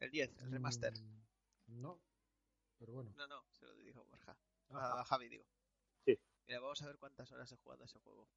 El 0.00 0.10
10, 0.10 0.36
el 0.40 0.50
remaster. 0.50 0.92
Mm, 0.92 1.80
No, 1.80 2.02
pero 2.78 2.92
bueno. 2.92 3.12
No, 3.16 3.26
no, 3.26 3.46
se 3.52 3.64
lo 3.64 3.74
dijo 3.76 4.04
Borja. 4.04 4.36
Ajá. 4.68 5.00
A 5.00 5.04
Javi, 5.04 5.28
digo. 5.30 5.46
Sí. 6.04 6.18
Mira, 6.46 6.60
vamos 6.60 6.82
a 6.82 6.86
ver 6.88 6.98
cuántas 6.98 7.30
horas 7.32 7.50
he 7.52 7.56
jugado 7.56 7.82
a 7.84 7.86
ese 7.86 7.98
juego. 8.00 8.28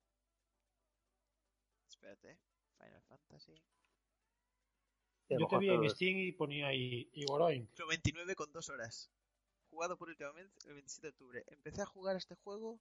Espérate, 1.89 2.31
¿eh? 2.31 2.39
Final 2.77 3.01
Fantasy. 3.03 3.61
Yo 5.39 5.47
te 5.47 5.57
vi 5.59 5.69
en 5.69 5.89
Steam 5.89 6.17
y 6.17 6.31
ponía 6.31 6.67
ahí 6.67 7.09
Igoroin. 7.13 7.69
99 7.77 8.35
con 8.35 8.51
2 8.51 8.69
horas. 8.69 9.09
Jugado 9.69 9.97
por 9.97 10.09
últimamente 10.09 10.53
el 10.67 10.73
27 10.73 11.07
de 11.07 11.11
octubre. 11.11 11.43
Empecé 11.47 11.81
a 11.81 11.85
jugar 11.85 12.15
este 12.17 12.35
juego. 12.35 12.79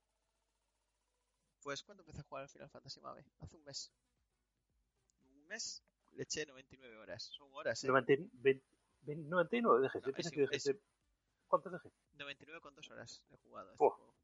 Pues, 1.62 1.82
¿cuándo 1.82 2.02
empecé 2.02 2.20
a 2.20 2.24
jugar 2.24 2.42
al 2.44 2.48
Final 2.48 2.70
Fantasy 2.70 3.00
Mave? 3.00 3.24
Hace 3.40 3.56
un 3.56 3.64
mes. 3.64 3.92
Un 5.20 5.46
mes 5.46 5.82
le 6.12 6.22
eché 6.24 6.46
99 6.46 6.96
horas. 6.98 7.22
Son 7.36 7.48
horas, 7.52 7.84
¿eh? 7.84 7.86
90 7.88 8.12
20 8.32 8.66
20 9.02 9.28
99 9.28 9.82
dejé. 9.82 10.00
No, 10.00 10.06
Yo 10.06 10.12
pensé 10.12 10.28
es- 10.28 10.34
que 10.34 10.40
dejé. 10.40 10.56
es- 10.56 10.76
¿Cuántos 11.46 11.72
dejé? 11.72 11.90
99 12.14 12.60
con 12.60 12.74
2 12.74 12.90
horas 12.90 13.22
he 13.30 13.36
jugado 13.36 13.68
a 13.70 13.72
este 13.72 13.84
Oh. 13.84 14.14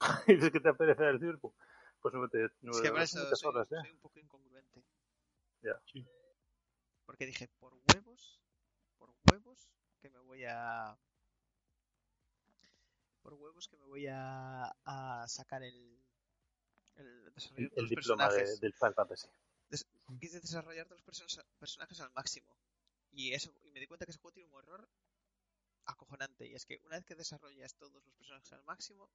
Dices 0.26 0.50
que 0.52 0.60
te 0.60 0.68
apetece 0.68 1.02
decir, 1.04 1.38
pues 1.40 1.54
pues 2.00 2.14
99 2.14 2.50
Es 2.76 2.80
que 2.80 2.90
horas 2.90 3.10
soy, 3.10 3.48
horas, 3.48 3.72
¿eh? 3.72 3.76
soy 3.82 3.90
un 3.90 3.98
poco 3.98 4.18
incongruente. 4.20 4.82
Ya. 5.62 5.80
Sí. 5.92 6.06
Porque 7.08 7.24
dije, 7.24 7.48
por 7.48 7.72
huevos, 7.86 8.38
por 8.98 9.14
huevos, 9.24 9.70
que 9.98 10.10
me 10.10 10.18
voy 10.18 10.44
a... 10.44 10.94
Por 13.22 13.32
huevos 13.32 13.66
que 13.66 13.78
me 13.78 13.84
voy 13.86 14.06
a, 14.08 14.76
a 14.84 15.26
sacar 15.26 15.62
el, 15.62 16.04
el 16.96 17.32
desarrollo 17.34 17.70
El, 17.76 17.84
el 17.84 17.88
diploma 17.88 18.28
de- 18.28 18.58
del 18.58 18.74
Final 18.74 18.94
Fantasy. 18.94 19.26
Quise 20.20 20.40
desarrollar 20.40 20.86
todos 20.86 21.00
los 21.06 21.18
perso- 21.18 21.46
personajes 21.58 21.98
al 22.00 22.12
máximo. 22.12 22.54
Y 23.10 23.32
eso 23.32 23.54
y 23.64 23.70
me 23.70 23.80
di 23.80 23.86
cuenta 23.86 24.04
que 24.04 24.10
ese 24.10 24.20
juego 24.20 24.34
tiene 24.34 24.52
un 24.52 24.58
error 24.62 24.86
acojonante. 25.86 26.46
Y 26.46 26.54
es 26.56 26.66
que 26.66 26.78
una 26.84 26.96
vez 26.96 27.06
que 27.06 27.14
desarrollas 27.14 27.74
todos 27.74 28.04
los 28.04 28.14
personajes 28.16 28.52
al 28.52 28.64
máximo, 28.64 29.08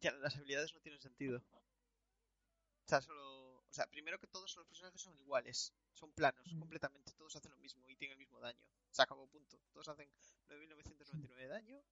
ya 0.00 0.10
las 0.14 0.36
habilidades 0.36 0.74
no 0.74 0.80
tienen 0.80 1.00
sentido. 1.00 1.38
O 1.38 2.88
sea, 2.88 3.00
solo. 3.00 3.39
O 3.70 3.72
sea, 3.72 3.86
primero 3.86 4.18
que 4.18 4.26
todos 4.26 4.56
los 4.56 4.66
personajes 4.66 5.00
son 5.00 5.16
iguales. 5.18 5.72
Son 5.94 6.12
planos, 6.12 6.44
completamente. 6.58 7.12
Todos 7.12 7.36
hacen 7.36 7.52
lo 7.52 7.58
mismo 7.58 7.88
y 7.88 7.94
tienen 7.94 8.14
el 8.14 8.18
mismo 8.18 8.40
daño. 8.40 8.58
Se 8.90 9.02
acabó, 9.02 9.28
punto. 9.28 9.60
Todos 9.72 9.88
hacen 9.88 10.10
9.999 10.48 11.36
de 11.36 11.46
daño. 11.46 11.82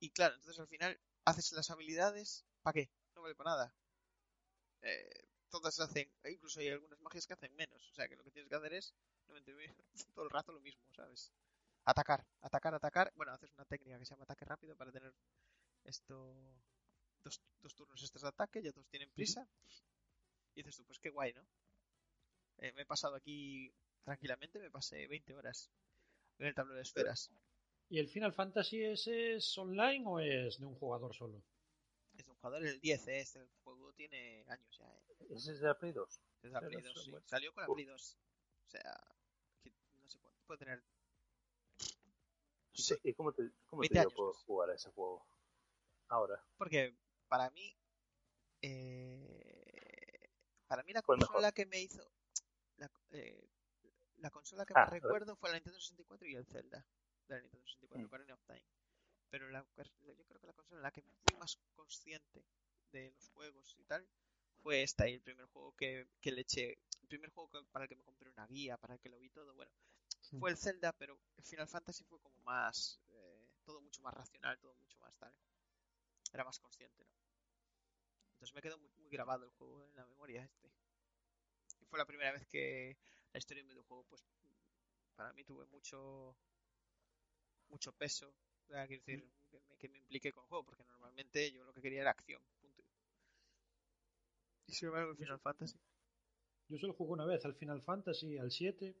Y 0.00 0.10
claro, 0.10 0.34
entonces 0.34 0.60
al 0.60 0.68
final 0.68 1.00
haces 1.24 1.52
las 1.52 1.70
habilidades. 1.70 2.44
¿Para 2.62 2.74
qué? 2.74 2.90
No 3.14 3.22
vale 3.22 3.34
para 3.34 3.50
nada. 3.50 3.74
Eh, 4.82 5.26
todas 5.48 5.80
hacen. 5.80 6.10
e 6.22 6.32
Incluso 6.32 6.60
hay 6.60 6.68
algunas 6.68 7.00
magias 7.00 7.26
que 7.26 7.32
hacen 7.32 7.54
menos. 7.56 7.88
O 7.90 7.94
sea 7.94 8.06
que 8.06 8.16
lo 8.16 8.24
que 8.24 8.30
tienes 8.30 8.50
que 8.50 8.56
hacer 8.56 8.74
es 8.74 8.94
99 9.28 9.74
todo 10.14 10.24
el 10.26 10.30
rato 10.30 10.52
lo 10.52 10.60
mismo, 10.60 10.84
¿sabes? 10.92 11.32
Atacar, 11.86 12.26
atacar, 12.42 12.74
atacar. 12.74 13.12
Bueno, 13.16 13.32
haces 13.32 13.50
una 13.54 13.64
técnica 13.64 13.98
que 13.98 14.04
se 14.04 14.10
llama 14.10 14.24
ataque 14.24 14.44
rápido 14.44 14.76
para 14.76 14.92
tener 14.92 15.14
esto. 15.84 16.60
Dos, 17.22 17.40
dos 17.62 17.74
turnos 17.74 18.02
extras 18.02 18.22
de 18.22 18.28
ataque, 18.28 18.62
ya 18.62 18.70
todos 18.70 18.88
tienen 18.88 19.10
prisa. 19.12 19.48
Y 20.54 20.62
dices 20.62 20.76
tú, 20.76 20.84
pues 20.84 20.98
qué 20.98 21.10
guay, 21.10 21.32
¿no? 21.32 21.46
Eh, 22.58 22.72
me 22.72 22.82
he 22.82 22.86
pasado 22.86 23.16
aquí 23.16 23.74
tranquilamente, 24.04 24.58
me 24.58 24.70
pasé 24.70 25.06
20 25.06 25.34
horas 25.34 25.70
en 26.38 26.46
el 26.46 26.54
tablero 26.54 26.76
de 26.76 26.82
esferas. 26.82 27.30
¿Y 27.88 27.98
el 27.98 28.08
Final 28.08 28.32
Fantasy 28.32 28.82
ese 28.84 29.34
es 29.34 29.58
online 29.58 30.04
o 30.06 30.20
es 30.20 30.58
de 30.58 30.66
un 30.66 30.74
jugador 30.76 31.14
solo? 31.14 31.42
Es 32.16 32.26
un 32.26 32.34
jugador 32.36 32.64
el 32.66 32.80
10, 32.80 33.08
¿eh? 33.08 33.20
Este 33.20 33.46
juego 33.62 33.92
tiene 33.92 34.44
años 34.48 34.78
ya, 34.78 34.86
¿eh? 34.86 35.26
¿Ese 35.30 35.52
es 35.52 35.60
de 35.60 35.66
la 35.66 35.78
Play 35.78 35.92
2? 35.92 36.20
Es 36.42 36.52
la 36.52 36.60
Play 36.60 36.78
eso, 36.78 36.92
2, 36.94 37.04
sí. 37.04 37.10
bueno. 37.10 37.26
Salió 37.26 37.52
con 37.52 37.62
la. 37.62 37.72
Play 37.72 37.84
2. 37.86 38.18
O 38.66 38.70
sea, 38.70 39.16
que 39.62 39.72
no 40.00 40.08
sé 40.08 40.18
cuánto. 40.20 40.40
Puede 40.46 40.58
tener. 40.58 40.84
¿Y 42.72 42.82
Sí, 42.82 42.94
¿Y 43.04 43.14
cómo 43.14 43.32
te, 43.32 43.50
cómo 43.66 43.80
20 43.80 43.92
te 43.92 44.00
años, 44.00 44.14
por 44.14 44.32
pues. 44.32 44.44
jugar 44.44 44.70
a 44.70 44.74
ese 44.74 44.90
juego? 44.90 45.26
Ahora. 46.08 46.44
porque 46.56 46.96
para 47.28 47.50
mí. 47.50 47.76
Para 50.66 50.82
mí 50.82 50.92
la 50.92 51.02
mejor. 51.16 51.16
consola 51.18 51.52
que 51.52 51.66
me 51.66 51.80
hizo. 51.80 52.10
La, 52.76 52.90
eh, 53.12 53.48
la 54.18 54.30
consola 54.30 54.64
que 54.66 54.74
Ah, 54.74 54.82
más 54.82 54.88
a 54.88 54.90
ver. 54.90 55.02
recuerdo 55.02 55.36
fue 55.36 55.50
la 55.50 55.56
Nintendo 55.56 55.78
64 55.80 56.26
y 56.28 56.34
el 56.34 56.46
Zelda 56.46 56.86
de 57.28 57.34
la 57.36 57.40
Nintendo 57.42 57.66
64, 57.66 58.00
Mm. 58.00 58.04
Ocarina 58.06 58.34
of 58.34 58.44
Time. 58.46 58.64
Pero 59.30 59.48
la, 59.50 59.66
yo 59.76 60.24
creo 60.26 60.40
que 60.40 60.46
la 60.46 60.52
consola 60.52 60.78
en 60.78 60.82
la 60.82 60.90
que 60.92 61.02
fui 61.02 61.36
más 61.38 61.58
consciente 61.76 62.44
de 62.92 63.10
los 63.12 63.28
juegos 63.30 63.76
y 63.78 63.84
tal 63.84 64.08
fue 64.62 64.82
esta 64.82 65.08
y 65.08 65.14
el 65.14 65.22
primer 65.22 65.46
juego 65.46 65.72
que, 65.76 66.08
que 66.20 66.32
le 66.32 66.42
eché. 66.42 66.78
El 67.02 67.08
primer 67.08 67.30
juego 67.30 67.50
que- 67.50 67.64
para 67.72 67.84
el 67.84 67.88
que 67.88 67.96
me 67.96 68.04
compré 68.04 68.30
una 68.30 68.46
guía, 68.46 68.76
para 68.78 68.94
el 68.94 69.00
que 69.00 69.08
lo 69.10 69.18
vi 69.18 69.30
todo. 69.30 69.54
Bueno, 69.54 69.72
Mm. 70.32 70.38
fue 70.38 70.50
el 70.50 70.56
Zelda, 70.58 70.92
pero 70.92 71.20
el 71.36 71.44
Final 71.44 71.68
Fantasy 71.68 72.04
fue 72.04 72.18
como 72.20 72.38
más. 72.42 73.00
eh, 73.08 73.48
todo 73.64 73.80
mucho 73.80 74.02
más 74.02 74.14
racional, 74.14 74.58
todo 74.60 74.74
mucho 74.76 74.98
más 75.00 75.14
tal. 75.16 75.34
Era 76.32 76.44
más 76.44 76.58
consciente, 76.58 77.04
¿no? 77.06 77.12
Entonces 78.44 78.56
me 78.56 78.60
quedó 78.60 78.78
muy, 78.78 78.90
muy 78.98 79.10
grabado 79.10 79.46
el 79.46 79.50
juego 79.52 79.82
en 79.86 79.96
la 79.96 80.04
memoria 80.04 80.44
este. 80.44 80.70
Y 81.80 81.86
fue 81.86 81.98
la 81.98 82.04
primera 82.04 82.30
vez 82.30 82.46
que 82.46 82.98
la 83.32 83.38
historia 83.38 83.62
de 83.62 83.68
un 83.68 83.70
videojuego, 83.70 84.04
pues, 84.04 84.22
para 85.16 85.32
mí 85.32 85.44
tuve 85.44 85.64
mucho 85.68 86.36
mucho 87.70 87.92
peso. 87.92 88.34
Sea, 88.68 88.86
quiero 88.86 89.02
decir, 89.02 89.26
que 89.50 89.58
me, 89.58 89.76
que 89.78 89.88
me 89.88 89.96
impliqué 89.96 90.30
con 90.30 90.42
el 90.42 90.48
juego, 90.50 90.62
porque 90.62 90.84
normalmente 90.84 91.52
yo 91.52 91.64
lo 91.64 91.72
que 91.72 91.80
quería 91.80 92.02
era 92.02 92.10
acción, 92.10 92.42
punto. 92.60 92.84
Y 94.66 94.74
sin 94.74 94.88
embargo, 94.88 95.12
el 95.12 95.16
Final 95.16 95.40
Fantasy. 95.40 95.80
Yo 96.68 96.76
solo 96.76 96.92
jugué 96.92 97.12
una 97.12 97.24
vez 97.24 97.42
al 97.46 97.54
Final 97.54 97.80
Fantasy, 97.80 98.36
al 98.36 98.50
7. 98.50 98.94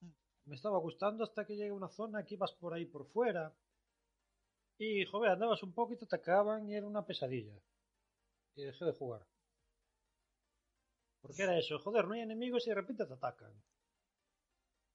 Mm. 0.00 0.10
Me 0.46 0.56
estaba 0.56 0.78
gustando 0.78 1.22
hasta 1.22 1.46
que 1.46 1.54
llegué 1.54 1.70
a 1.70 1.74
una 1.74 1.90
zona 1.90 2.26
que 2.26 2.34
ibas 2.34 2.50
por 2.54 2.74
ahí 2.74 2.86
por 2.86 3.06
fuera. 3.06 3.54
Y, 4.78 5.04
joder, 5.04 5.30
andabas 5.30 5.62
un 5.62 5.72
poco 5.72 5.92
y 5.92 5.96
te 5.96 6.06
atacaban 6.06 6.68
y 6.68 6.74
era 6.74 6.88
una 6.88 7.06
pesadilla. 7.06 7.54
Y 8.54 8.64
dejé 8.64 8.84
de 8.84 8.92
jugar. 8.92 9.26
Porque 11.20 11.42
era 11.42 11.56
eso, 11.58 11.78
joder, 11.78 12.06
no 12.06 12.14
hay 12.14 12.20
enemigos 12.20 12.66
y 12.66 12.70
de 12.70 12.74
repente 12.76 13.06
te 13.06 13.12
atacan. 13.14 13.52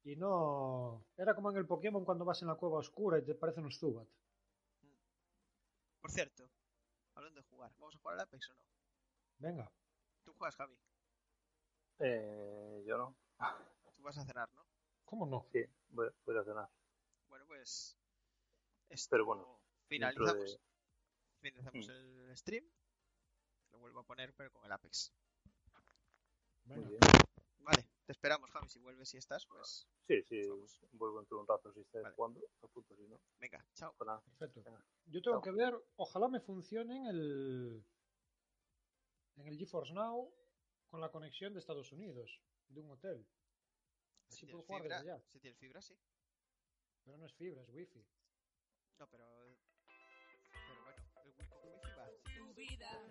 Y 0.03 0.15
no... 0.15 1.05
Era 1.17 1.33
como 1.35 1.51
en 1.51 1.57
el 1.57 1.65
Pokémon 1.65 2.03
cuando 2.05 2.25
vas 2.25 2.41
en 2.41 2.49
la 2.49 2.55
cueva 2.55 2.79
oscura 2.79 3.17
y 3.17 3.23
te 3.23 3.33
parecen 3.35 3.65
un 3.65 3.71
Zubat. 3.71 4.07
Por 6.01 6.11
cierto, 6.11 6.49
hablando 7.15 7.41
de 7.41 7.47
jugar, 7.47 7.71
¿vamos 7.77 7.95
a 7.95 7.99
jugar 7.99 8.15
al 8.15 8.21
Apex 8.21 8.49
o 8.51 8.53
no? 8.55 8.61
Venga. 9.39 9.71
Tú 10.23 10.33
juegas, 10.33 10.55
Javi. 10.55 10.77
Eh, 11.99 12.83
yo 12.85 12.97
no. 12.97 13.15
Tú 13.95 14.03
vas 14.03 14.17
a 14.17 14.25
cenar, 14.25 14.49
¿no? 14.53 14.65
¿Cómo 15.05 15.25
no? 15.25 15.47
Sí, 15.51 15.65
voy, 15.89 16.09
voy 16.25 16.37
a 16.37 16.43
cenar. 16.43 16.69
Bueno, 17.29 17.45
pues. 17.47 17.97
Esto 18.89 19.07
Pero 19.11 19.25
bueno, 19.25 19.59
finalizamos. 19.87 20.51
de- 20.53 20.59
Finalizamos 21.39 21.87
Mm. 21.87 21.91
el 22.29 22.37
stream. 22.37 22.65
Lo 23.71 23.79
vuelvo 23.79 23.99
a 23.99 24.05
poner, 24.05 24.33
pero 24.33 24.51
con 24.51 24.65
el 24.65 24.71
Apex. 24.71 25.13
Bien. 26.65 26.99
Vale, 27.59 27.85
te 28.05 28.11
esperamos, 28.11 28.49
Javi. 28.51 28.67
Si 28.69 28.79
vuelves 28.79 29.13
y 29.13 29.17
estás, 29.17 29.45
pues. 29.45 29.87
Sí, 30.07 30.21
sí, 30.23 30.41
Vamos. 30.47 30.79
vuelvo 30.93 31.17
dentro 31.19 31.37
de 31.37 31.41
un 31.41 31.47
rato 31.47 31.71
si 31.73 31.81
estáis 31.81 32.03
Vale. 32.03 32.15
jugando. 32.15 32.41
A 32.61 32.67
punto, 32.67 32.95
si 32.95 33.03
no. 33.07 33.19
Venga, 33.39 33.65
chao. 33.73 33.93
Perfecto. 34.37 34.63
Venga. 34.63 34.85
Yo 35.05 35.21
tengo 35.21 35.37
Chao. 35.37 35.41
que 35.41 35.51
ver, 35.51 35.73
ojalá 35.97 36.27
me 36.29 36.39
funcione 36.39 36.97
en 36.97 37.05
el 37.07 37.85
en 39.35 39.47
el 39.47 39.57
GeForce 39.57 39.93
Now 39.93 40.33
con 40.89 41.01
la 41.01 41.11
conexión 41.11 41.53
de 41.53 41.59
Estados 41.59 41.91
Unidos, 41.91 42.39
de 42.69 42.81
un 42.81 42.91
hotel. 42.91 43.27
Si 44.29 44.35
Así 44.35 44.45
puedo 44.47 44.63
tienes 44.63 44.65
jugar 44.65 44.81
fibra, 44.81 44.97
desde 44.97 45.11
allá. 45.11 45.23
si 45.27 45.39
tienes 45.39 45.59
fibra, 45.59 45.81
sí. 45.81 45.97
Pero 47.03 47.17
no 47.17 47.25
es 47.25 47.33
fibra, 47.35 47.61
es 47.63 47.69
wifi. 47.69 48.05
No, 48.99 49.07
pero. 49.09 49.57
Pero 50.67 50.83
bueno, 50.83 51.03
el 51.23 51.27
Wi-Fi 51.27 51.93
va. 51.97 52.09
Si 52.09 52.37
Tu 52.39 52.53
vida. 52.53 53.07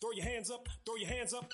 Throw 0.00 0.12
your 0.12 0.24
hands 0.24 0.50
up, 0.50 0.66
throw 0.86 0.96
your 0.96 1.08
hands 1.08 1.34
up, 1.34 1.52